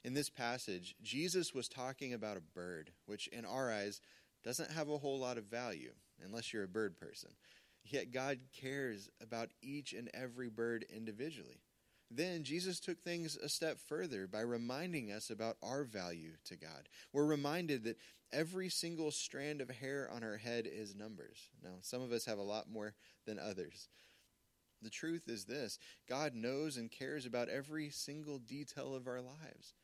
In 0.03 0.15
this 0.15 0.31
passage, 0.31 0.95
Jesus 1.03 1.55
was 1.55 1.69
talking 1.69 2.15
about 2.15 2.39
a 2.39 2.55
bird, 2.55 2.93
which 3.07 3.29
in 3.29 3.45
our 3.45 3.71
eyes 3.71 4.01
doesn't 4.43 4.71
have 4.71 4.89
a 4.89 4.99
whole 4.99 5.19
lot 5.19 5.37
of 5.37 5.45
value 5.45 5.93
unless 6.25 6.53
you're 6.53 6.65
a 6.65 6.69
bird 6.69 6.99
person. 6.99 7.31
Yet 7.85 8.13
God 8.13 8.39
cares 8.59 9.11
about 9.21 9.51
each 9.63 9.93
and 9.93 10.11
every 10.15 10.49
bird 10.49 10.87
individually. 10.95 11.61
Then 12.11 12.43
Jesus 12.45 12.81
took 12.81 13.03
things 13.03 13.37
a 13.37 13.49
step 13.49 13.79
further 13.79 14.27
by 14.27 14.41
reminding 14.41 15.13
us 15.13 15.31
about 15.31 15.57
our 15.63 15.85
value 15.85 16.33
to 16.47 16.57
God. 16.57 16.89
We're 17.13 17.27
reminded 17.27 17.85
that 17.85 17.99
every 18.33 18.69
single 18.69 19.11
strand 19.11 19.61
of 19.61 19.71
hair 19.71 20.11
on 20.13 20.25
our 20.25 20.37
head 20.37 20.67
is 20.67 20.95
numbers. 20.95 21.51
Now, 21.63 21.77
some 21.83 22.03
of 22.03 22.11
us 22.11 22.25
have 22.25 22.39
a 22.39 22.43
lot 22.43 22.69
more 22.69 22.95
than 23.27 23.39
others. 23.39 23.89
The 24.83 24.91
truth 24.91 25.29
is 25.29 25.45
this 25.45 25.79
God 26.09 26.35
knows 26.35 26.77
and 26.77 26.91
cares 26.91 27.27
about 27.27 27.49
every 27.49 27.91
single 27.91 28.39
detail 28.39 28.95
of 28.95 29.07
our 29.07 29.21
lives. 29.21 29.75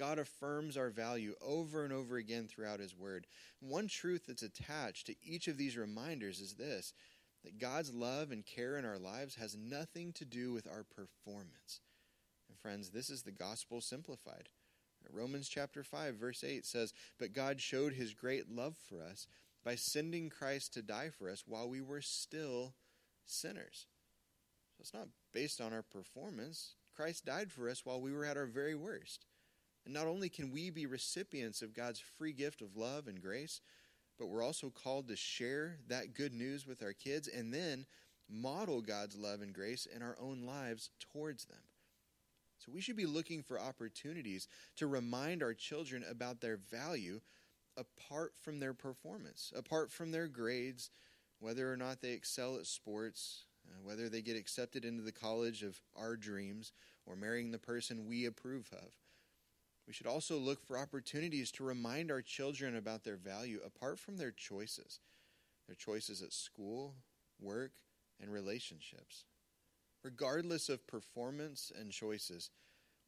God 0.00 0.18
affirms 0.18 0.78
our 0.78 0.88
value 0.88 1.34
over 1.42 1.84
and 1.84 1.92
over 1.92 2.16
again 2.16 2.48
throughout 2.48 2.80
His 2.80 2.96
Word. 2.96 3.26
One 3.60 3.86
truth 3.86 4.22
that's 4.26 4.42
attached 4.42 5.06
to 5.08 5.14
each 5.22 5.46
of 5.46 5.58
these 5.58 5.76
reminders 5.76 6.40
is 6.40 6.54
this 6.54 6.94
that 7.44 7.58
God's 7.58 7.92
love 7.92 8.30
and 8.30 8.44
care 8.44 8.78
in 8.78 8.86
our 8.86 8.98
lives 8.98 9.34
has 9.34 9.58
nothing 9.58 10.14
to 10.14 10.24
do 10.24 10.54
with 10.54 10.66
our 10.66 10.84
performance. 10.84 11.80
And 12.48 12.58
friends, 12.58 12.90
this 12.90 13.10
is 13.10 13.22
the 13.22 13.30
gospel 13.30 13.82
simplified. 13.82 14.48
Romans 15.10 15.50
chapter 15.50 15.82
5 15.82 16.14
verse 16.14 16.42
8 16.42 16.64
says, 16.64 16.94
"But 17.18 17.34
God 17.34 17.60
showed 17.60 17.92
his 17.92 18.14
great 18.14 18.48
love 18.48 18.78
for 18.78 19.02
us 19.02 19.26
by 19.62 19.74
sending 19.74 20.30
Christ 20.30 20.72
to 20.74 20.82
die 20.82 21.10
for 21.10 21.28
us 21.28 21.46
while 21.46 21.68
we 21.68 21.82
were 21.82 22.00
still 22.00 22.74
sinners." 23.26 23.86
So 24.76 24.80
it's 24.80 24.94
not 24.94 25.08
based 25.32 25.60
on 25.60 25.74
our 25.74 25.82
performance. 25.82 26.76
Christ 26.94 27.26
died 27.26 27.52
for 27.52 27.68
us 27.68 27.84
while 27.84 28.00
we 28.00 28.12
were 28.12 28.24
at 28.24 28.38
our 28.38 28.46
very 28.46 28.74
worst. 28.74 29.26
And 29.84 29.94
not 29.94 30.06
only 30.06 30.28
can 30.28 30.50
we 30.50 30.70
be 30.70 30.86
recipients 30.86 31.62
of 31.62 31.74
God's 31.74 32.00
free 32.00 32.32
gift 32.32 32.60
of 32.60 32.76
love 32.76 33.06
and 33.06 33.20
grace, 33.20 33.60
but 34.18 34.26
we're 34.26 34.44
also 34.44 34.70
called 34.70 35.08
to 35.08 35.16
share 35.16 35.78
that 35.88 36.14
good 36.14 36.34
news 36.34 36.66
with 36.66 36.82
our 36.82 36.92
kids 36.92 37.26
and 37.28 37.52
then 37.52 37.86
model 38.28 38.80
God's 38.82 39.16
love 39.16 39.40
and 39.40 39.52
grace 39.54 39.86
in 39.86 40.02
our 40.02 40.16
own 40.20 40.44
lives 40.44 40.90
towards 41.00 41.46
them. 41.46 41.62
So 42.58 42.70
we 42.70 42.82
should 42.82 42.96
be 42.96 43.06
looking 43.06 43.42
for 43.42 43.58
opportunities 43.58 44.46
to 44.76 44.86
remind 44.86 45.42
our 45.42 45.54
children 45.54 46.04
about 46.08 46.40
their 46.40 46.58
value 46.58 47.20
apart 47.76 48.34
from 48.38 48.60
their 48.60 48.74
performance, 48.74 49.52
apart 49.56 49.90
from 49.90 50.12
their 50.12 50.28
grades, 50.28 50.90
whether 51.38 51.72
or 51.72 51.76
not 51.76 52.02
they 52.02 52.12
excel 52.12 52.56
at 52.56 52.66
sports, 52.66 53.46
uh, 53.66 53.80
whether 53.82 54.10
they 54.10 54.20
get 54.20 54.36
accepted 54.36 54.84
into 54.84 55.02
the 55.02 55.12
college 55.12 55.62
of 55.62 55.80
our 55.96 56.16
dreams, 56.16 56.72
or 57.06 57.16
marrying 57.16 57.50
the 57.50 57.58
person 57.58 58.06
we 58.06 58.26
approve 58.26 58.68
of. 58.72 58.92
We 59.90 59.94
should 59.94 60.06
also 60.06 60.38
look 60.38 60.64
for 60.64 60.78
opportunities 60.78 61.50
to 61.50 61.64
remind 61.64 62.12
our 62.12 62.22
children 62.22 62.76
about 62.76 63.02
their 63.02 63.16
value 63.16 63.58
apart 63.66 63.98
from 63.98 64.18
their 64.18 64.30
choices, 64.30 65.00
their 65.66 65.74
choices 65.74 66.22
at 66.22 66.32
school, 66.32 66.94
work, 67.40 67.72
and 68.20 68.32
relationships. 68.32 69.24
Regardless 70.04 70.68
of 70.68 70.86
performance 70.86 71.72
and 71.76 71.90
choices, 71.90 72.50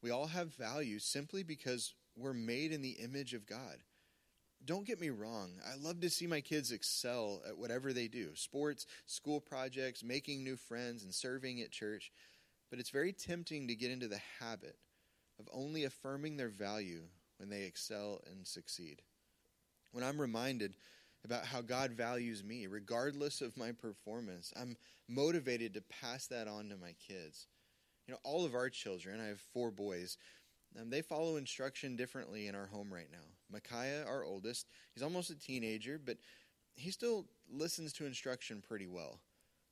we 0.01 0.11
all 0.11 0.27
have 0.27 0.55
value 0.55 0.99
simply 0.99 1.41
because 1.41 1.93
we're 2.17 2.33
made 2.33 2.73
in 2.73 2.81
the 2.81 2.97
image 3.01 3.33
of 3.33 3.47
God. 3.47 3.77
Don't 4.65 4.85
get 4.85 4.99
me 4.99 5.09
wrong, 5.09 5.51
I 5.65 5.77
love 5.81 6.01
to 6.01 6.09
see 6.09 6.27
my 6.27 6.41
kids 6.41 6.73
excel 6.73 7.43
at 7.47 7.57
whatever 7.57 7.93
they 7.93 8.09
do 8.09 8.31
sports, 8.35 8.85
school 9.05 9.39
projects, 9.39 10.03
making 10.03 10.43
new 10.43 10.57
friends, 10.57 11.01
and 11.01 11.15
serving 11.15 11.61
at 11.61 11.71
church. 11.71 12.11
But 12.69 12.79
it's 12.79 12.89
very 12.89 13.13
tempting 13.13 13.69
to 13.69 13.75
get 13.75 13.89
into 13.89 14.09
the 14.09 14.19
habit 14.41 14.75
of 15.43 15.49
only 15.53 15.83
affirming 15.83 16.37
their 16.37 16.49
value 16.49 17.01
when 17.37 17.49
they 17.49 17.63
excel 17.63 18.21
and 18.31 18.45
succeed. 18.47 19.01
When 19.91 20.03
I'm 20.03 20.19
reminded 20.19 20.75
about 21.25 21.45
how 21.45 21.61
God 21.61 21.91
values 21.91 22.43
me, 22.43 22.67
regardless 22.67 23.41
of 23.41 23.57
my 23.57 23.71
performance, 23.71 24.53
I'm 24.59 24.75
motivated 25.07 25.73
to 25.73 25.81
pass 26.01 26.27
that 26.27 26.47
on 26.47 26.69
to 26.69 26.77
my 26.77 26.95
kids. 27.07 27.47
You 28.07 28.13
know, 28.13 28.19
all 28.23 28.45
of 28.45 28.55
our 28.55 28.69
children, 28.69 29.21
I 29.21 29.27
have 29.27 29.39
four 29.39 29.71
boys, 29.71 30.17
um, 30.79 30.89
they 30.89 31.01
follow 31.01 31.35
instruction 31.35 31.95
differently 31.95 32.47
in 32.47 32.55
our 32.55 32.65
home 32.65 32.91
right 32.91 33.09
now. 33.11 33.17
Micaiah, 33.51 34.05
our 34.05 34.23
oldest, 34.23 34.67
he's 34.93 35.03
almost 35.03 35.29
a 35.29 35.39
teenager, 35.39 35.99
but 36.03 36.17
he 36.75 36.89
still 36.89 37.25
listens 37.51 37.93
to 37.93 38.05
instruction 38.05 38.63
pretty 38.67 38.87
well. 38.87 39.19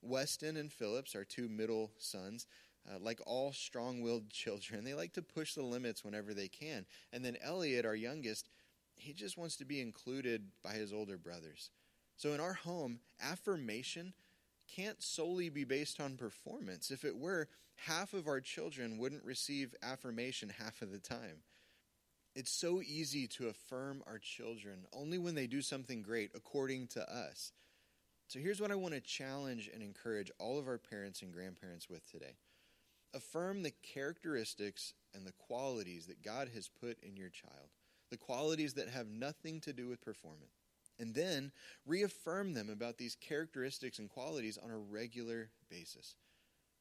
Weston 0.03 0.57
and 0.57 0.71
Phillips, 0.71 1.15
our 1.15 1.23
two 1.23 1.49
middle 1.49 1.91
sons, 1.97 2.45
uh, 2.89 2.97
like 2.99 3.19
all 3.25 3.51
strong 3.51 4.01
willed 4.01 4.29
children, 4.31 4.83
they 4.83 4.93
like 4.93 5.13
to 5.13 5.21
push 5.21 5.53
the 5.53 5.63
limits 5.63 6.03
whenever 6.03 6.33
they 6.33 6.47
can. 6.47 6.85
And 7.11 7.23
then 7.23 7.37
Elliot, 7.41 7.85
our 7.85 7.95
youngest, 7.95 8.49
he 8.95 9.13
just 9.13 9.37
wants 9.37 9.55
to 9.57 9.65
be 9.65 9.81
included 9.81 10.47
by 10.63 10.73
his 10.73 10.93
older 10.93 11.17
brothers. 11.17 11.71
So 12.17 12.33
in 12.33 12.39
our 12.39 12.53
home, 12.53 12.99
affirmation 13.19 14.13
can't 14.75 15.01
solely 15.01 15.49
be 15.49 15.63
based 15.63 15.99
on 15.99 16.17
performance. 16.17 16.91
If 16.91 17.03
it 17.03 17.17
were, 17.17 17.47
half 17.75 18.13
of 18.13 18.27
our 18.27 18.39
children 18.39 18.97
wouldn't 18.97 19.25
receive 19.25 19.75
affirmation 19.81 20.49
half 20.59 20.81
of 20.81 20.91
the 20.91 20.99
time. 20.99 21.43
It's 22.35 22.51
so 22.51 22.81
easy 22.81 23.27
to 23.27 23.49
affirm 23.49 24.03
our 24.07 24.17
children 24.17 24.85
only 24.93 25.17
when 25.17 25.35
they 25.35 25.47
do 25.47 25.61
something 25.61 26.01
great 26.01 26.31
according 26.33 26.87
to 26.89 27.01
us. 27.01 27.51
So 28.27 28.39
here's 28.39 28.61
what 28.61 28.71
I 28.71 28.75
want 28.75 28.93
to 28.93 29.01
challenge 29.01 29.69
and 29.73 29.83
encourage 29.83 30.31
all 30.39 30.57
of 30.57 30.67
our 30.67 30.77
parents 30.77 31.21
and 31.21 31.33
grandparents 31.33 31.89
with 31.89 32.09
today. 32.09 32.37
Affirm 33.13 33.63
the 33.63 33.73
characteristics 33.83 34.93
and 35.13 35.25
the 35.25 35.33
qualities 35.33 36.05
that 36.05 36.23
God 36.23 36.49
has 36.53 36.69
put 36.69 36.97
in 37.03 37.17
your 37.17 37.29
child, 37.29 37.69
the 38.09 38.17
qualities 38.17 38.73
that 38.75 38.89
have 38.89 39.07
nothing 39.07 39.59
to 39.61 39.73
do 39.73 39.87
with 39.87 40.01
performance. 40.01 40.61
And 40.99 41.15
then 41.15 41.51
reaffirm 41.85 42.53
them 42.53 42.69
about 42.69 42.97
these 42.97 43.15
characteristics 43.15 43.97
and 43.97 44.07
qualities 44.07 44.57
on 44.57 44.69
a 44.69 44.77
regular 44.77 45.49
basis. 45.69 46.15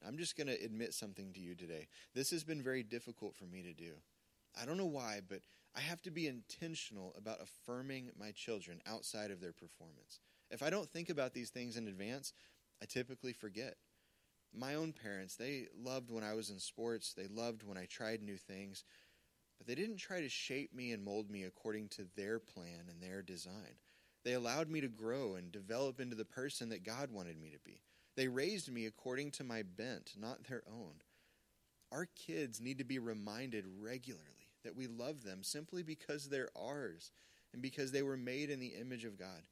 I'm 0.06 0.18
just 0.18 0.36
going 0.36 0.46
to 0.46 0.64
admit 0.64 0.94
something 0.94 1.32
to 1.32 1.40
you 1.40 1.54
today. 1.54 1.88
This 2.14 2.30
has 2.30 2.44
been 2.44 2.62
very 2.62 2.82
difficult 2.82 3.34
for 3.34 3.44
me 3.44 3.62
to 3.62 3.72
do. 3.72 3.92
I 4.60 4.66
don't 4.66 4.76
know 4.76 4.86
why, 4.86 5.20
but 5.26 5.40
I 5.76 5.80
have 5.80 6.02
to 6.02 6.10
be 6.10 6.26
intentional 6.26 7.14
about 7.16 7.40
affirming 7.40 8.10
my 8.18 8.32
children 8.32 8.80
outside 8.86 9.30
of 9.30 9.40
their 9.40 9.52
performance. 9.52 10.20
If 10.50 10.62
I 10.62 10.70
don't 10.70 10.90
think 10.90 11.10
about 11.10 11.32
these 11.32 11.50
things 11.50 11.76
in 11.76 11.86
advance, 11.86 12.32
I 12.82 12.86
typically 12.86 13.32
forget 13.32 13.76
my 14.54 14.74
own 14.74 14.92
parents, 14.92 15.36
they 15.36 15.66
loved 15.76 16.10
when 16.10 16.24
I 16.24 16.34
was 16.34 16.50
in 16.50 16.58
sports, 16.58 17.12
they 17.12 17.26
loved 17.26 17.62
when 17.62 17.78
I 17.78 17.86
tried 17.86 18.22
new 18.22 18.36
things, 18.36 18.84
but 19.58 19.66
they 19.66 19.74
didn't 19.74 19.98
try 19.98 20.20
to 20.20 20.28
shape 20.28 20.74
me 20.74 20.92
and 20.92 21.04
mold 21.04 21.30
me 21.30 21.44
according 21.44 21.88
to 21.90 22.06
their 22.16 22.38
plan 22.38 22.88
and 22.88 23.00
their 23.00 23.22
design. 23.22 23.76
They 24.24 24.32
allowed 24.34 24.68
me 24.68 24.80
to 24.80 24.88
grow 24.88 25.34
and 25.34 25.50
develop 25.52 26.00
into 26.00 26.16
the 26.16 26.24
person 26.24 26.68
that 26.70 26.84
God 26.84 27.10
wanted 27.10 27.40
me 27.40 27.50
to 27.50 27.58
be. 27.64 27.80
They 28.16 28.28
raised 28.28 28.70
me 28.70 28.86
according 28.86 29.30
to 29.32 29.44
my 29.44 29.62
bent, 29.62 30.12
not 30.18 30.44
their 30.44 30.62
own. 30.68 30.94
Our 31.92 32.06
kids 32.06 32.60
need 32.60 32.78
to 32.78 32.84
be 32.84 32.98
reminded 32.98 33.64
regularly 33.80 34.48
that 34.64 34.76
we 34.76 34.86
love 34.86 35.22
them 35.22 35.42
simply 35.42 35.82
because 35.82 36.28
they're 36.28 36.50
ours 36.56 37.12
and 37.52 37.62
because 37.62 37.92
they 37.92 38.02
were 38.02 38.16
made 38.16 38.50
in 38.50 38.60
the 38.60 38.74
image 38.80 39.04
of 39.04 39.18
God, 39.18 39.42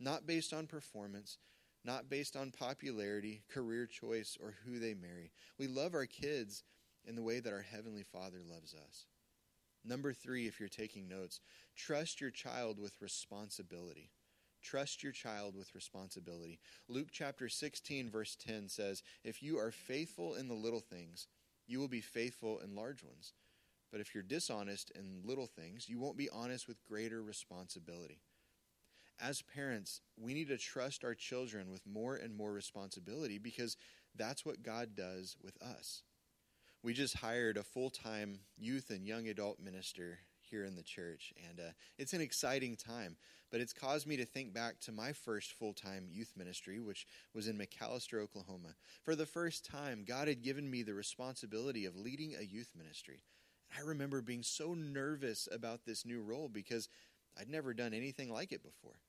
not 0.00 0.26
based 0.26 0.52
on 0.52 0.66
performance, 0.66 1.38
not 1.84 2.08
based 2.08 2.34
on 2.36 2.50
popularity, 2.50 3.42
career 3.52 3.86
choice, 3.86 4.38
or 4.40 4.54
who 4.64 4.78
they 4.78 4.94
marry. 4.94 5.30
We 5.58 5.68
love 5.68 5.94
our 5.94 6.06
kids 6.06 6.62
in 7.04 7.14
the 7.14 7.22
way 7.22 7.40
that 7.40 7.52
our 7.52 7.62
Heavenly 7.62 8.02
Father 8.02 8.38
loves 8.42 8.74
us. 8.74 9.06
Number 9.84 10.14
three, 10.14 10.46
if 10.46 10.58
you're 10.58 10.68
taking 10.68 11.08
notes, 11.08 11.40
trust 11.76 12.20
your 12.20 12.30
child 12.30 12.78
with 12.78 13.02
responsibility. 13.02 14.10
Trust 14.62 15.02
your 15.02 15.12
child 15.12 15.54
with 15.54 15.74
responsibility. 15.74 16.58
Luke 16.88 17.08
chapter 17.12 17.50
16, 17.50 18.08
verse 18.08 18.34
10 18.34 18.70
says, 18.70 19.02
If 19.22 19.42
you 19.42 19.58
are 19.58 19.70
faithful 19.70 20.34
in 20.34 20.48
the 20.48 20.54
little 20.54 20.80
things, 20.80 21.28
you 21.66 21.80
will 21.80 21.88
be 21.88 22.00
faithful 22.00 22.60
in 22.60 22.74
large 22.74 23.02
ones. 23.02 23.34
But 23.92 24.00
if 24.00 24.14
you're 24.14 24.22
dishonest 24.22 24.90
in 24.94 25.20
little 25.22 25.46
things, 25.46 25.86
you 25.86 26.00
won't 26.00 26.16
be 26.16 26.30
honest 26.30 26.66
with 26.66 26.82
greater 26.84 27.22
responsibility 27.22 28.22
as 29.20 29.42
parents, 29.42 30.00
we 30.16 30.34
need 30.34 30.48
to 30.48 30.58
trust 30.58 31.04
our 31.04 31.14
children 31.14 31.70
with 31.70 31.86
more 31.86 32.16
and 32.16 32.36
more 32.36 32.52
responsibility 32.52 33.38
because 33.38 33.76
that's 34.16 34.44
what 34.44 34.62
God 34.62 34.94
does 34.96 35.36
with 35.42 35.60
us. 35.62 36.02
We 36.82 36.92
just 36.92 37.16
hired 37.18 37.56
a 37.56 37.62
full 37.62 37.90
time 37.90 38.40
youth 38.58 38.90
and 38.90 39.06
young 39.06 39.28
adult 39.28 39.58
minister 39.58 40.18
here 40.42 40.64
in 40.64 40.76
the 40.76 40.82
church, 40.82 41.32
and 41.48 41.58
uh, 41.58 41.72
it's 41.96 42.12
an 42.12 42.20
exciting 42.20 42.76
time. 42.76 43.16
But 43.50 43.60
it's 43.60 43.72
caused 43.72 44.06
me 44.06 44.16
to 44.16 44.24
think 44.24 44.52
back 44.52 44.80
to 44.80 44.92
my 44.92 45.12
first 45.12 45.52
full 45.52 45.72
time 45.72 46.08
youth 46.10 46.32
ministry, 46.36 46.80
which 46.80 47.06
was 47.34 47.48
in 47.48 47.56
McAlester, 47.56 48.20
Oklahoma. 48.20 48.74
For 49.02 49.14
the 49.14 49.26
first 49.26 49.64
time, 49.64 50.04
God 50.06 50.28
had 50.28 50.42
given 50.42 50.70
me 50.70 50.82
the 50.82 50.94
responsibility 50.94 51.86
of 51.86 51.96
leading 51.96 52.34
a 52.34 52.42
youth 52.42 52.72
ministry. 52.76 53.22
I 53.76 53.80
remember 53.82 54.20
being 54.20 54.42
so 54.42 54.74
nervous 54.74 55.48
about 55.50 55.84
this 55.84 56.04
new 56.04 56.20
role 56.20 56.48
because 56.48 56.88
I'd 57.38 57.48
never 57.48 57.74
done 57.74 57.94
anything 57.94 58.32
like 58.32 58.52
it 58.52 58.62
before. 58.62 59.00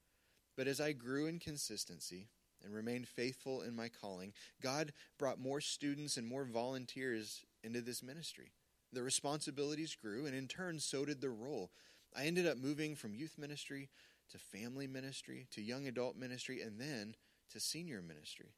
But 0.57 0.67
as 0.67 0.79
I 0.79 0.93
grew 0.93 1.27
in 1.27 1.39
consistency 1.39 2.29
and 2.63 2.73
remained 2.73 3.07
faithful 3.07 3.61
in 3.61 3.75
my 3.75 3.89
calling, 3.89 4.33
God 4.61 4.93
brought 5.19 5.39
more 5.39 5.61
students 5.61 6.17
and 6.17 6.25
more 6.25 6.45
volunteers 6.45 7.43
into 7.63 7.81
this 7.81 8.01
ministry. 8.01 8.51
The 8.93 9.03
responsibilities 9.03 9.95
grew, 9.95 10.25
and 10.25 10.35
in 10.35 10.47
turn, 10.47 10.79
so 10.79 11.05
did 11.05 11.21
the 11.21 11.29
role. 11.29 11.71
I 12.15 12.25
ended 12.25 12.47
up 12.47 12.57
moving 12.57 12.95
from 12.95 13.13
youth 13.13 13.37
ministry 13.37 13.89
to 14.31 14.37
family 14.37 14.87
ministry 14.87 15.47
to 15.51 15.61
young 15.61 15.87
adult 15.87 16.15
ministry 16.15 16.61
and 16.61 16.79
then 16.79 17.15
to 17.51 17.59
senior 17.59 18.01
ministry. 18.01 18.53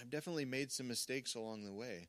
I've 0.00 0.10
definitely 0.10 0.44
made 0.44 0.70
some 0.70 0.88
mistakes 0.88 1.34
along 1.34 1.64
the 1.64 1.72
way, 1.72 2.08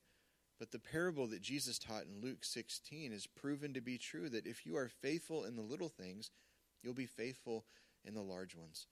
but 0.59 0.71
the 0.71 0.79
parable 0.79 1.27
that 1.27 1.41
Jesus 1.41 1.79
taught 1.79 2.03
in 2.03 2.21
Luke 2.21 2.43
16 2.45 3.11
is 3.11 3.25
proven 3.27 3.73
to 3.73 3.81
be 3.81 3.97
true 3.97 4.29
that 4.29 4.45
if 4.45 4.65
you 4.65 4.75
are 4.75 4.89
faithful 4.89 5.43
in 5.43 5.55
the 5.55 5.61
little 5.61 5.89
things, 5.89 6.29
you'll 6.81 6.93
be 6.93 7.05
faithful 7.05 7.65
in 8.05 8.13
the 8.13 8.21
large 8.21 8.55
ones. 8.55 8.87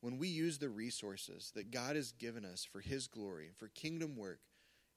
When 0.00 0.18
we 0.18 0.28
use 0.28 0.58
the 0.58 0.68
resources 0.68 1.52
that 1.54 1.70
God 1.70 1.94
has 1.96 2.12
given 2.12 2.44
us 2.44 2.64
for 2.64 2.80
His 2.80 3.06
glory, 3.06 3.50
for 3.56 3.68
kingdom 3.68 4.16
work, 4.16 4.40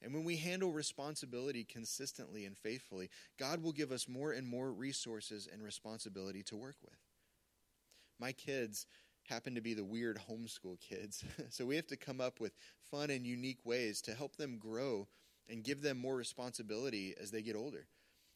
and 0.02 0.12
when 0.12 0.24
we 0.24 0.36
handle 0.36 0.72
responsibility 0.72 1.64
consistently 1.64 2.44
and 2.44 2.56
faithfully, 2.56 3.08
God 3.38 3.62
will 3.62 3.72
give 3.72 3.92
us 3.92 4.08
more 4.08 4.32
and 4.32 4.46
more 4.46 4.72
resources 4.72 5.48
and 5.50 5.62
responsibility 5.62 6.42
to 6.44 6.56
work 6.56 6.76
with. 6.82 6.98
My 8.18 8.32
kids 8.32 8.86
happen 9.28 9.54
to 9.54 9.60
be 9.60 9.74
the 9.74 9.84
weird 9.84 10.20
homeschool 10.30 10.80
kids. 10.80 11.24
so 11.50 11.64
we 11.64 11.76
have 11.76 11.86
to 11.88 11.96
come 11.96 12.20
up 12.20 12.40
with 12.40 12.52
fun 12.90 13.10
and 13.10 13.26
unique 13.26 13.64
ways 13.64 14.00
to 14.02 14.14
help 14.14 14.36
them 14.36 14.58
grow 14.58 15.08
and 15.48 15.64
give 15.64 15.82
them 15.82 15.98
more 15.98 16.16
responsibility 16.16 17.14
as 17.20 17.30
they 17.30 17.42
get 17.42 17.56
older. 17.56 17.86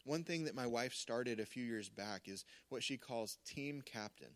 One 0.05 0.25
thing 0.25 0.45
that 0.45 0.55
my 0.55 0.67
wife 0.67 0.95
started 0.95 1.41
a 1.41 1.47
few 1.47 1.65
years 1.65 1.89
back 1.89 2.23
is 2.27 2.45
what 2.69 2.83
she 2.83 2.97
calls 2.97 3.39
team 3.47 3.83
captain. 3.85 4.31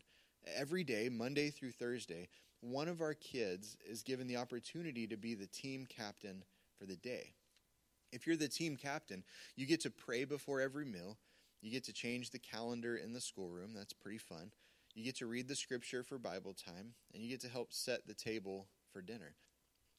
Every 0.55 0.83
day, 0.83 1.09
Monday 1.09 1.49
through 1.49 1.71
Thursday, 1.71 2.29
one 2.61 2.87
of 2.87 3.01
our 3.01 3.13
kids 3.13 3.77
is 3.87 4.03
given 4.03 4.27
the 4.27 4.37
opportunity 4.37 5.07
to 5.07 5.17
be 5.17 5.33
the 5.33 5.47
team 5.47 5.87
captain 5.87 6.43
for 6.77 6.85
the 6.85 6.95
day. 6.95 7.33
If 8.11 8.25
you're 8.27 8.35
the 8.35 8.47
team 8.47 8.77
captain, 8.77 9.23
you 9.55 9.65
get 9.65 9.81
to 9.81 9.89
pray 9.89 10.23
before 10.23 10.61
every 10.61 10.85
meal. 10.85 11.17
You 11.61 11.71
get 11.71 11.83
to 11.85 11.93
change 11.93 12.29
the 12.29 12.39
calendar 12.39 12.95
in 12.95 13.13
the 13.13 13.21
schoolroom. 13.21 13.73
That's 13.73 13.93
pretty 13.93 14.19
fun. 14.19 14.51
You 14.93 15.03
get 15.03 15.17
to 15.17 15.25
read 15.25 15.47
the 15.47 15.55
scripture 15.55 16.03
for 16.03 16.17
Bible 16.17 16.53
time, 16.53 16.93
and 17.13 17.21
you 17.21 17.29
get 17.29 17.41
to 17.41 17.49
help 17.49 17.73
set 17.73 18.07
the 18.07 18.13
table 18.13 18.67
for 18.93 19.01
dinner. 19.01 19.35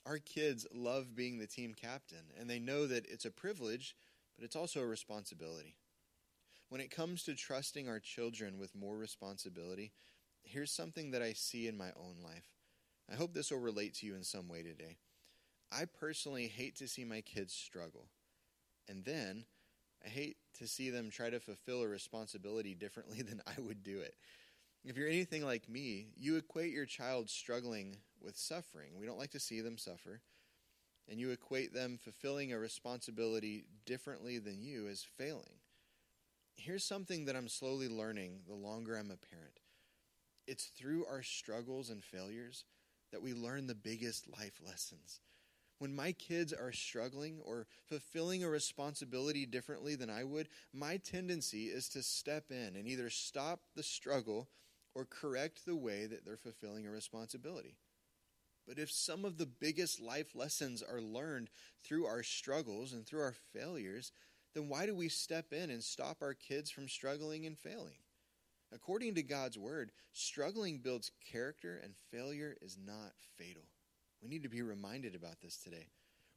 Our 0.06 0.18
kids 0.18 0.66
love 0.73 1.14
being 1.16 1.38
the 1.38 1.49
team 1.49 1.75
captain, 1.75 2.30
and 2.38 2.49
they 2.49 2.61
know 2.61 2.87
that 2.87 3.06
it's 3.11 3.25
a 3.25 3.30
privilege, 3.30 3.96
but 4.37 4.45
it's 4.45 4.57
also 4.57 4.81
a 4.81 4.87
responsibility. 4.87 5.76
When 6.69 6.81
it 6.81 6.90
comes 6.90 7.23
to 7.25 7.35
trusting 7.35 7.88
our 7.88 8.00
children 8.00 8.59
with 8.59 8.75
more 8.75 8.97
responsibility, 8.97 9.93
here's 10.43 10.71
something 10.71 11.12
that 11.12 11.23
I 11.23 11.33
see 11.33 11.66
in 11.66 11.76
my 11.76 11.90
own 11.97 12.16
life. 12.23 12.49
I 13.11 13.14
hope 13.14 13.33
this 13.35 13.50
will 13.50 13.61
relate 13.61 13.95
to 13.95 14.07
you 14.07 14.14
in 14.14 14.25
some 14.25 14.49
way 14.49 14.62
today. 14.62 14.99
I 15.71 15.85
personally 15.85 16.49
hate 16.49 16.76
to 16.76 16.88
see 16.88 17.05
my 17.05 17.21
kids 17.21 17.52
struggle. 17.52 18.09
And 18.88 19.05
then 19.05 19.45
I 20.05 20.09
hate 20.09 20.37
to 20.59 20.66
see 20.66 20.90
them 20.90 21.11
try 21.11 21.31
to 21.31 21.40
fulfill 21.40 21.83
a 21.83 21.88
responsibility 21.88 22.75
differently 22.75 23.23
than 23.23 23.43
I 23.47 23.61
would 23.61 23.83
do 23.83 24.00
it. 24.00 24.14
If 24.85 24.97
you're 24.97 25.09
anything 25.09 25.45
like 25.45 25.69
me, 25.69 26.09
you 26.16 26.37
equate 26.37 26.73
your 26.73 26.87
child 26.87 27.28
struggling 27.28 27.97
with 28.21 28.37
suffering. 28.37 28.93
We 28.99 29.07
don't 29.07 29.19
like 29.19 29.33
to 29.33 29.40
see 29.40 29.61
them 29.61 29.78
suffer. 29.78 30.21
And 31.08 31.20
you 31.20 31.30
equate 31.30 31.72
them 31.72 31.98
fulfilling 32.02 32.52
a 32.52 32.58
responsibility 32.58 33.66
differently 33.84 34.38
than 34.38 34.62
you 34.62 34.88
as 34.88 35.04
failing. 35.04 35.60
Here's 36.56 36.84
something 36.84 37.26
that 37.26 37.36
I'm 37.36 37.48
slowly 37.48 37.88
learning 37.88 38.40
the 38.46 38.54
longer 38.54 38.96
I'm 38.96 39.10
a 39.10 39.16
parent 39.16 39.60
it's 40.46 40.66
through 40.66 41.06
our 41.06 41.22
struggles 41.22 41.90
and 41.90 42.02
failures 42.02 42.64
that 43.12 43.22
we 43.22 43.34
learn 43.34 43.66
the 43.66 43.75
biggest 43.75 44.28
life 44.38 44.60
lessons. 44.64 45.20
When 45.78 45.94
my 45.94 46.12
kids 46.12 46.52
are 46.52 46.72
struggling 46.72 47.40
or 47.44 47.66
fulfilling 47.84 48.42
a 48.42 48.48
responsibility 48.48 49.44
differently 49.44 49.94
than 49.94 50.08
I 50.08 50.25
would, 50.25 50.48
my 50.72 50.96
tendency 50.96 51.66
is 51.66 51.88
to 51.90 52.02
step 52.02 52.50
in 52.50 52.76
and 52.76 52.88
either 52.88 53.10
stop 53.10 53.60
the 53.75 53.82
struggle 53.82 54.48
or 54.94 55.04
correct 55.04 55.66
the 55.66 55.76
way 55.76 56.06
that 56.06 56.25
they're 56.25 56.36
fulfilling 56.36 56.86
a 56.86 56.90
responsibility. 56.90 57.76
But 58.66 58.78
if 58.78 58.90
some 58.90 59.25
of 59.25 59.38
the 59.38 59.46
biggest 59.46 60.00
life 60.00 60.35
lessons 60.35 60.82
are 60.82 61.00
learned 61.00 61.50
through 61.85 62.06
our 62.06 62.23
struggles 62.23 62.92
and 62.92 63.06
through 63.06 63.20
our 63.20 63.35
failures, 63.52 64.12
then 64.54 64.68
why 64.68 64.87
do 64.87 64.94
we 64.94 65.08
step 65.08 65.52
in 65.52 65.70
and 65.70 65.85
stop 65.85 66.18
our 66.20 66.35
kids 66.35 66.70
from 66.70 66.88
struggling 66.88 67.46
and 67.46 67.56
failing? 67.58 67.99
According 68.73 69.14
to 69.14 69.23
God's 69.23 69.56
word, 69.56 69.92
struggling 70.12 70.78
builds 70.78 71.12
character 71.30 71.80
and 71.82 71.94
failure 72.11 72.56
is 72.61 72.76
not 72.85 73.12
fatal. 73.37 73.62
We 74.20 74.28
need 74.28 74.42
to 74.42 74.49
be 74.49 74.62
reminded 74.62 75.14
about 75.14 75.40
this 75.40 75.56
today. 75.56 75.87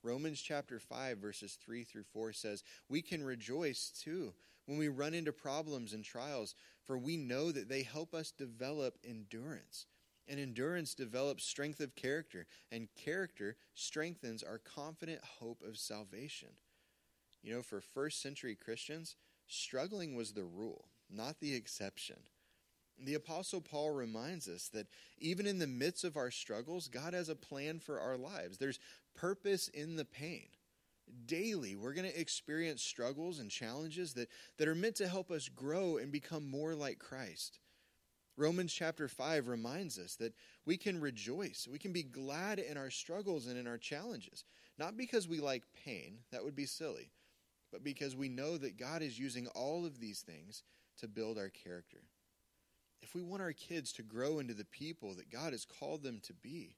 Romans 0.04 0.40
chapter 0.40 0.80
5, 0.80 1.18
verses 1.18 1.58
3 1.66 1.84
through 1.84 2.04
4 2.14 2.34
says, 2.34 2.64
We 2.88 3.02
can 3.02 3.24
rejoice 3.24 3.92
too 4.04 4.34
when 4.66 4.78
we 4.78 4.88
run 4.88 5.14
into 5.14 5.34
problems 5.34 5.94
and 5.94 6.04
trials, 6.04 6.56
for 6.84 6.98
we 6.98 7.18
know 7.18 7.52
that 7.52 7.68
they 7.68 7.84
help 7.84 8.14
us 8.14 8.32
develop 8.32 8.98
endurance. 9.04 9.88
And 10.30 10.40
endurance 10.40 10.94
develops 10.94 11.44
strength 11.44 11.80
of 11.80 11.96
character, 11.96 12.46
and 12.72 12.88
character 12.96 13.56
strengthens 13.74 14.44
our 14.44 14.60
confident 14.60 15.22
hope 15.40 15.64
of 15.68 15.78
salvation. 15.78 16.50
You 17.42 17.56
know, 17.56 17.62
for 17.64 17.82
first 17.82 18.22
century 18.22 18.56
Christians, 18.56 19.16
struggling 19.48 20.16
was 20.16 20.34
the 20.34 20.44
rule, 20.44 20.86
not 21.10 21.40
the 21.40 21.56
exception. 21.56 22.18
The 23.04 23.16
Apostle 23.16 23.62
Paul 23.62 23.92
reminds 23.92 24.48
us 24.48 24.70
that 24.70 24.88
even 25.18 25.48
in 25.48 25.58
the 25.58 25.68
midst 25.68 26.04
of 26.04 26.16
our 26.16 26.30
struggles, 26.30 26.90
God 26.90 27.14
has 27.14 27.30
a 27.30 27.36
plan 27.36 27.80
for 27.80 28.00
our 28.00 28.18
lives. 28.18 28.58
There's 28.58 28.80
purpose 29.16 29.68
in 29.70 29.96
the 29.96 30.06
pain 30.06 30.50
daily 31.26 31.76
we're 31.76 31.94
going 31.94 32.10
to 32.10 32.20
experience 32.20 32.82
struggles 32.82 33.40
and 33.40 33.50
challenges 33.50 34.14
that, 34.14 34.30
that 34.58 34.68
are 34.68 34.76
meant 34.76 34.96
to 34.98 35.08
help 35.08 35.32
us 35.32 35.50
grow 35.50 35.98
and 35.98 36.12
become 36.12 36.50
more 36.50 36.76
like 36.76 37.00
Christ. 37.00 37.60
Romans 38.40 38.72
chapter 38.72 39.10
5 39.10 39.50
reminds 39.50 40.00
us 40.00 40.16
that 40.16 40.34
we 40.66 40.78
can 40.78 41.02
rejoice, 41.02 41.68
we 41.70 41.78
can 41.78 41.92
be 41.92 42.04
glad 42.04 42.58
in 42.58 42.78
our 42.78 42.90
struggles 42.90 43.48
and 43.48 43.58
in 43.58 43.68
our 43.68 43.78
challenges, 43.78 44.46
not 44.78 44.96
because 44.96 45.28
we 45.28 45.42
like 45.42 45.64
pain, 45.86 46.20
that 46.32 46.46
would 46.46 46.56
be 46.56 46.66
silly, 46.66 47.12
but 47.70 47.84
because 47.84 48.16
we 48.16 48.30
know 48.30 48.58
that 48.58 48.78
God 48.78 49.02
is 49.02 49.20
using 49.20 49.48
all 49.48 49.86
of 49.86 50.00
these 50.00 50.22
things 50.22 50.64
to 51.00 51.08
build 51.10 51.38
our 51.38 51.50
character. 51.50 52.04
If 53.02 53.14
we 53.14 53.22
want 53.22 53.42
our 53.42 53.52
kids 53.52 53.92
to 53.94 54.04
grow 54.04 54.40
into 54.40 54.54
the 54.54 54.64
people 54.64 55.16
that 55.16 55.30
God 55.30 55.52
has 55.52 55.66
called 55.66 56.02
them 56.04 56.22
to 56.24 56.34
be, 56.34 56.78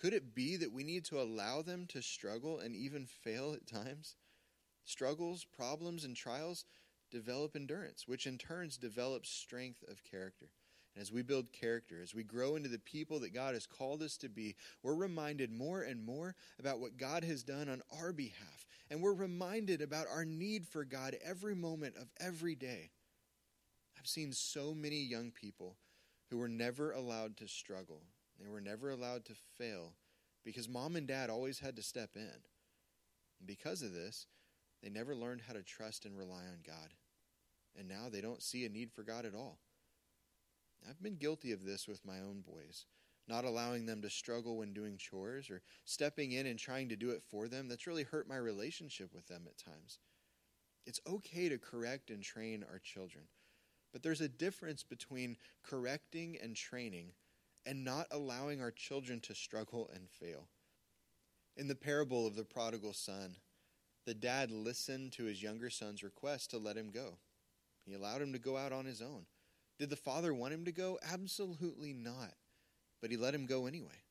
could 0.00 0.12
it 0.12 0.32
be 0.32 0.54
that 0.58 0.72
we 0.72 0.84
need 0.84 1.04
to 1.06 1.20
allow 1.20 1.60
them 1.60 1.86
to 1.88 2.02
struggle 2.02 2.60
and 2.60 2.76
even 2.76 3.06
fail 3.06 3.52
at 3.52 3.66
times? 3.66 4.14
Struggles, 4.84 5.44
problems, 5.44 6.04
and 6.04 6.14
trials 6.14 6.64
develop 7.10 7.56
endurance, 7.56 8.06
which 8.06 8.28
in 8.28 8.38
turns 8.38 8.76
develops 8.76 9.28
strength 9.28 9.82
of 9.88 10.04
character. 10.04 10.50
And 10.94 11.02
as 11.02 11.12
we 11.12 11.22
build 11.22 11.52
character, 11.52 12.00
as 12.02 12.14
we 12.14 12.22
grow 12.22 12.56
into 12.56 12.68
the 12.68 12.78
people 12.78 13.20
that 13.20 13.34
God 13.34 13.54
has 13.54 13.66
called 13.66 14.02
us 14.02 14.16
to 14.18 14.28
be, 14.28 14.54
we're 14.82 14.94
reminded 14.94 15.50
more 15.50 15.82
and 15.82 16.04
more 16.04 16.36
about 16.58 16.80
what 16.80 16.96
God 16.96 17.24
has 17.24 17.42
done 17.42 17.68
on 17.68 17.82
our 18.00 18.12
behalf. 18.12 18.66
And 18.90 19.02
we're 19.02 19.14
reminded 19.14 19.82
about 19.82 20.06
our 20.08 20.24
need 20.24 20.66
for 20.66 20.84
God 20.84 21.16
every 21.24 21.54
moment 21.54 21.96
of 21.96 22.08
every 22.20 22.54
day. 22.54 22.90
I've 23.98 24.06
seen 24.06 24.32
so 24.32 24.74
many 24.74 25.00
young 25.00 25.30
people 25.30 25.76
who 26.30 26.38
were 26.38 26.48
never 26.48 26.92
allowed 26.92 27.36
to 27.38 27.48
struggle 27.48 28.02
they 28.40 28.48
were 28.48 28.60
never 28.60 28.90
allowed 28.90 29.24
to 29.26 29.34
fail 29.56 29.94
because 30.44 30.68
mom 30.68 30.96
and 30.96 31.06
dad 31.06 31.30
always 31.30 31.58
had 31.58 31.76
to 31.76 31.82
step 31.82 32.10
in. 32.16 32.22
And 33.38 33.46
because 33.46 33.82
of 33.82 33.92
this, 33.92 34.26
they 34.82 34.90
never 34.90 35.14
learned 35.14 35.42
how 35.46 35.54
to 35.54 35.62
trust 35.62 36.04
and 36.04 36.16
rely 36.16 36.42
on 36.42 36.58
God. 36.66 36.92
And 37.78 37.88
now 37.88 38.08
they 38.10 38.20
don't 38.20 38.42
see 38.42 38.64
a 38.64 38.68
need 38.68 38.92
for 38.92 39.02
God 39.02 39.24
at 39.24 39.34
all. 39.34 39.58
I've 40.94 41.02
been 41.02 41.16
guilty 41.16 41.50
of 41.50 41.64
this 41.64 41.88
with 41.88 42.06
my 42.06 42.20
own 42.20 42.42
boys, 42.46 42.86
not 43.26 43.44
allowing 43.44 43.84
them 43.84 44.00
to 44.02 44.10
struggle 44.10 44.58
when 44.58 44.72
doing 44.72 44.96
chores 44.96 45.50
or 45.50 45.60
stepping 45.84 46.30
in 46.30 46.46
and 46.46 46.56
trying 46.56 46.88
to 46.90 46.96
do 46.96 47.10
it 47.10 47.20
for 47.20 47.48
them. 47.48 47.66
That's 47.66 47.88
really 47.88 48.04
hurt 48.04 48.28
my 48.28 48.36
relationship 48.36 49.12
with 49.12 49.26
them 49.26 49.42
at 49.48 49.58
times. 49.58 49.98
It's 50.86 51.00
okay 51.04 51.48
to 51.48 51.58
correct 51.58 52.10
and 52.10 52.22
train 52.22 52.64
our 52.70 52.78
children, 52.78 53.24
but 53.92 54.04
there's 54.04 54.20
a 54.20 54.28
difference 54.28 54.84
between 54.84 55.36
correcting 55.64 56.38
and 56.40 56.54
training 56.54 57.10
and 57.66 57.84
not 57.84 58.06
allowing 58.12 58.60
our 58.60 58.70
children 58.70 59.18
to 59.22 59.34
struggle 59.34 59.90
and 59.92 60.08
fail. 60.08 60.46
In 61.56 61.66
the 61.66 61.74
parable 61.74 62.24
of 62.24 62.36
the 62.36 62.44
prodigal 62.44 62.92
son, 62.92 63.36
the 64.06 64.14
dad 64.14 64.52
listened 64.52 65.10
to 65.14 65.24
his 65.24 65.42
younger 65.42 65.70
son's 65.70 66.04
request 66.04 66.50
to 66.50 66.58
let 66.58 66.76
him 66.76 66.92
go. 66.92 67.18
He 67.84 67.94
allowed 67.94 68.22
him 68.22 68.32
to 68.32 68.38
go 68.38 68.56
out 68.56 68.72
on 68.72 68.84
his 68.84 69.02
own. 69.02 69.26
Did 69.78 69.90
the 69.90 69.96
father 69.96 70.32
want 70.32 70.54
him 70.54 70.64
to 70.64 70.72
go? 70.72 70.98
Absolutely 71.02 71.92
not. 71.92 72.34
But 73.00 73.10
he 73.10 73.16
let 73.16 73.34
him 73.34 73.46
go 73.46 73.66
anyway. 73.66 74.04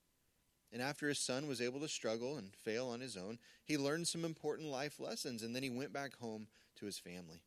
And 0.72 0.82
after 0.82 1.08
his 1.08 1.20
son 1.20 1.48
was 1.48 1.62
able 1.62 1.80
to 1.82 1.88
struggle 1.88 2.38
and 2.38 2.54
fail 2.54 2.88
on 2.88 3.00
his 3.00 3.16
own, 3.16 3.38
he 3.64 3.78
learned 3.78 4.08
some 4.08 4.26
important 4.26 4.70
life 4.70 5.00
lessons 5.00 5.44
and 5.44 5.56
then 5.56 5.64
he 5.64 5.70
went 5.70 5.94
back 5.94 6.18
home 6.18 6.48
to 6.78 6.86
his 6.86 6.98
family. 6.98 7.42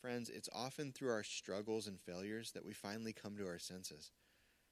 Friends, 0.00 0.28
it's 0.28 0.48
often 0.52 0.90
through 0.90 1.12
our 1.12 1.22
struggles 1.22 1.86
and 1.86 2.00
failures 2.00 2.50
that 2.52 2.64
we 2.64 2.72
finally 2.72 3.12
come 3.12 3.36
to 3.36 3.46
our 3.46 3.60
senses. 3.60 4.10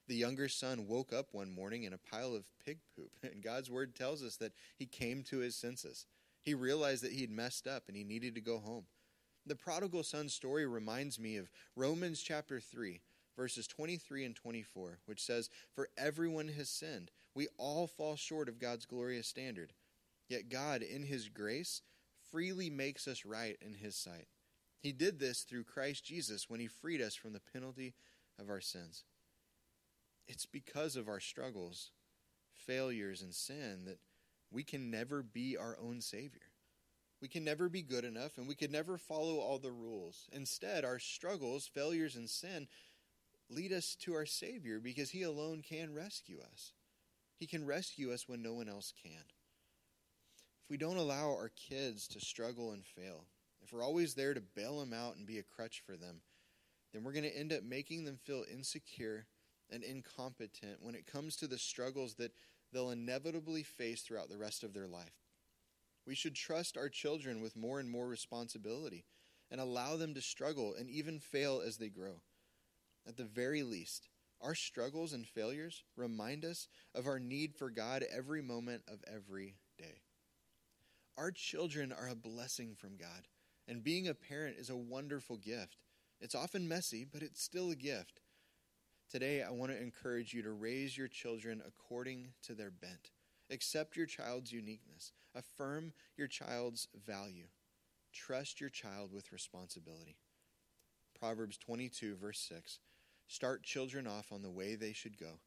The 0.09 0.15
younger 0.15 0.49
son 0.49 0.87
woke 0.87 1.13
up 1.13 1.27
one 1.31 1.49
morning 1.49 1.83
in 1.83 1.93
a 1.93 1.97
pile 1.97 2.35
of 2.35 2.43
pig 2.65 2.79
poop, 2.95 3.11
and 3.23 3.41
God's 3.41 3.71
word 3.71 3.95
tells 3.95 4.21
us 4.21 4.35
that 4.37 4.51
he 4.75 4.85
came 4.85 5.23
to 5.23 5.37
his 5.37 5.55
senses. 5.55 6.05
He 6.41 6.53
realized 6.53 7.01
that 7.03 7.13
he'd 7.13 7.31
messed 7.31 7.65
up 7.65 7.83
and 7.87 7.95
he 7.95 8.03
needed 8.03 8.35
to 8.35 8.41
go 8.41 8.59
home. 8.59 8.87
The 9.51 9.55
prodigal 9.57 10.03
son 10.03 10.29
story 10.29 10.65
reminds 10.65 11.19
me 11.19 11.35
of 11.35 11.51
Romans 11.75 12.21
chapter 12.21 12.61
3, 12.61 13.01
verses 13.35 13.67
23 13.67 14.23
and 14.23 14.33
24, 14.33 14.99
which 15.05 15.21
says, 15.21 15.49
For 15.75 15.89
everyone 15.97 16.47
has 16.47 16.69
sinned. 16.69 17.11
We 17.35 17.49
all 17.57 17.85
fall 17.85 18.15
short 18.15 18.47
of 18.47 18.59
God's 18.59 18.85
glorious 18.85 19.27
standard. 19.27 19.73
Yet 20.29 20.47
God, 20.47 20.81
in 20.81 21.03
his 21.03 21.27
grace, 21.27 21.81
freely 22.31 22.69
makes 22.69 23.09
us 23.09 23.25
right 23.25 23.57
in 23.61 23.73
his 23.73 23.97
sight. 23.97 24.29
He 24.79 24.93
did 24.93 25.19
this 25.19 25.41
through 25.41 25.65
Christ 25.65 26.05
Jesus 26.05 26.49
when 26.49 26.61
he 26.61 26.67
freed 26.67 27.01
us 27.01 27.15
from 27.15 27.33
the 27.33 27.41
penalty 27.41 27.93
of 28.39 28.49
our 28.49 28.61
sins. 28.61 29.03
It's 30.29 30.45
because 30.45 30.95
of 30.95 31.09
our 31.09 31.19
struggles, 31.19 31.91
failures, 32.53 33.21
and 33.21 33.35
sin 33.35 33.83
that 33.83 33.99
we 34.49 34.63
can 34.63 34.89
never 34.89 35.21
be 35.21 35.57
our 35.57 35.77
own 35.77 35.99
Savior. 35.99 36.50
We 37.21 37.27
can 37.27 37.43
never 37.43 37.69
be 37.69 37.83
good 37.83 38.03
enough, 38.03 38.37
and 38.37 38.47
we 38.47 38.55
could 38.55 38.71
never 38.71 38.97
follow 38.97 39.37
all 39.37 39.59
the 39.59 39.71
rules. 39.71 40.27
Instead, 40.31 40.83
our 40.83 40.97
struggles, 40.97 41.67
failures, 41.67 42.15
and 42.15 42.27
sin 42.29 42.67
lead 43.47 43.71
us 43.71 43.95
to 44.01 44.15
our 44.15 44.25
Savior 44.25 44.79
because 44.79 45.11
He 45.11 45.21
alone 45.21 45.61
can 45.61 45.93
rescue 45.93 46.39
us. 46.51 46.73
He 47.37 47.45
can 47.45 47.65
rescue 47.65 48.11
us 48.11 48.27
when 48.27 48.41
no 48.41 48.53
one 48.53 48.67
else 48.67 48.91
can. 49.03 49.23
If 50.63 50.69
we 50.69 50.77
don't 50.77 50.97
allow 50.97 51.29
our 51.29 51.51
kids 51.55 52.07
to 52.09 52.19
struggle 52.19 52.71
and 52.71 52.83
fail, 52.85 53.25
if 53.61 53.71
we're 53.71 53.83
always 53.83 54.15
there 54.15 54.33
to 54.33 54.41
bail 54.41 54.79
them 54.79 54.93
out 54.93 55.15
and 55.15 55.27
be 55.27 55.37
a 55.37 55.43
crutch 55.43 55.83
for 55.85 55.97
them, 55.97 56.21
then 56.91 57.03
we're 57.03 57.13
going 57.13 57.23
to 57.23 57.37
end 57.37 57.53
up 57.53 57.63
making 57.63 58.05
them 58.05 58.17
feel 58.17 58.43
insecure 58.51 59.27
and 59.69 59.83
incompetent 59.83 60.81
when 60.81 60.95
it 60.95 61.05
comes 61.05 61.35
to 61.35 61.47
the 61.47 61.57
struggles 61.57 62.15
that 62.15 62.33
they'll 62.73 62.89
inevitably 62.89 63.63
face 63.63 64.01
throughout 64.01 64.29
the 64.29 64.37
rest 64.37 64.63
of 64.63 64.73
their 64.73 64.87
life. 64.87 65.13
We 66.05 66.15
should 66.15 66.35
trust 66.35 66.77
our 66.77 66.89
children 66.89 67.41
with 67.41 67.55
more 67.55 67.79
and 67.79 67.89
more 67.89 68.07
responsibility 68.07 69.05
and 69.49 69.61
allow 69.61 69.97
them 69.97 70.13
to 70.13 70.21
struggle 70.21 70.73
and 70.77 70.89
even 70.89 71.19
fail 71.19 71.61
as 71.65 71.77
they 71.77 71.89
grow. 71.89 72.21
At 73.07 73.17
the 73.17 73.25
very 73.25 73.63
least, 73.63 74.09
our 74.39 74.55
struggles 74.55 75.13
and 75.13 75.27
failures 75.27 75.83
remind 75.95 76.45
us 76.45 76.67
of 76.95 77.05
our 77.05 77.19
need 77.19 77.55
for 77.55 77.69
God 77.69 78.03
every 78.11 78.41
moment 78.41 78.83
of 78.87 79.03
every 79.07 79.57
day. 79.77 80.01
Our 81.17 81.31
children 81.31 81.91
are 81.91 82.07
a 82.07 82.15
blessing 82.15 82.75
from 82.75 82.97
God, 82.97 83.27
and 83.67 83.83
being 83.83 84.07
a 84.07 84.13
parent 84.13 84.57
is 84.57 84.69
a 84.69 84.77
wonderful 84.77 85.37
gift. 85.37 85.77
It's 86.19 86.35
often 86.35 86.67
messy, 86.67 87.05
but 87.05 87.21
it's 87.21 87.43
still 87.43 87.69
a 87.69 87.75
gift. 87.75 88.21
Today, 89.09 89.43
I 89.43 89.51
want 89.51 89.71
to 89.71 89.81
encourage 89.81 90.33
you 90.33 90.41
to 90.43 90.51
raise 90.51 90.97
your 90.97 91.07
children 91.07 91.61
according 91.67 92.29
to 92.43 92.53
their 92.53 92.71
bent. 92.71 93.11
Accept 93.51 93.97
your 93.97 94.05
child's 94.05 94.53
uniqueness. 94.53 95.11
Affirm 95.35 95.91
your 96.17 96.27
child's 96.27 96.87
value. 97.05 97.47
Trust 98.13 98.61
your 98.61 98.69
child 98.69 99.11
with 99.13 99.33
responsibility. 99.33 100.15
Proverbs 101.19 101.57
22, 101.57 102.15
verse 102.15 102.39
6 102.49 102.79
Start 103.27 103.63
children 103.63 104.07
off 104.07 104.31
on 104.31 104.41
the 104.41 104.49
way 104.49 104.75
they 104.75 104.93
should 104.93 105.17
go, 105.17 105.39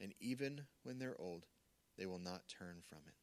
and 0.00 0.14
even 0.20 0.62
when 0.84 0.98
they're 0.98 1.20
old, 1.20 1.46
they 1.96 2.06
will 2.06 2.18
not 2.18 2.48
turn 2.48 2.76
from 2.88 3.00
it. 3.06 3.14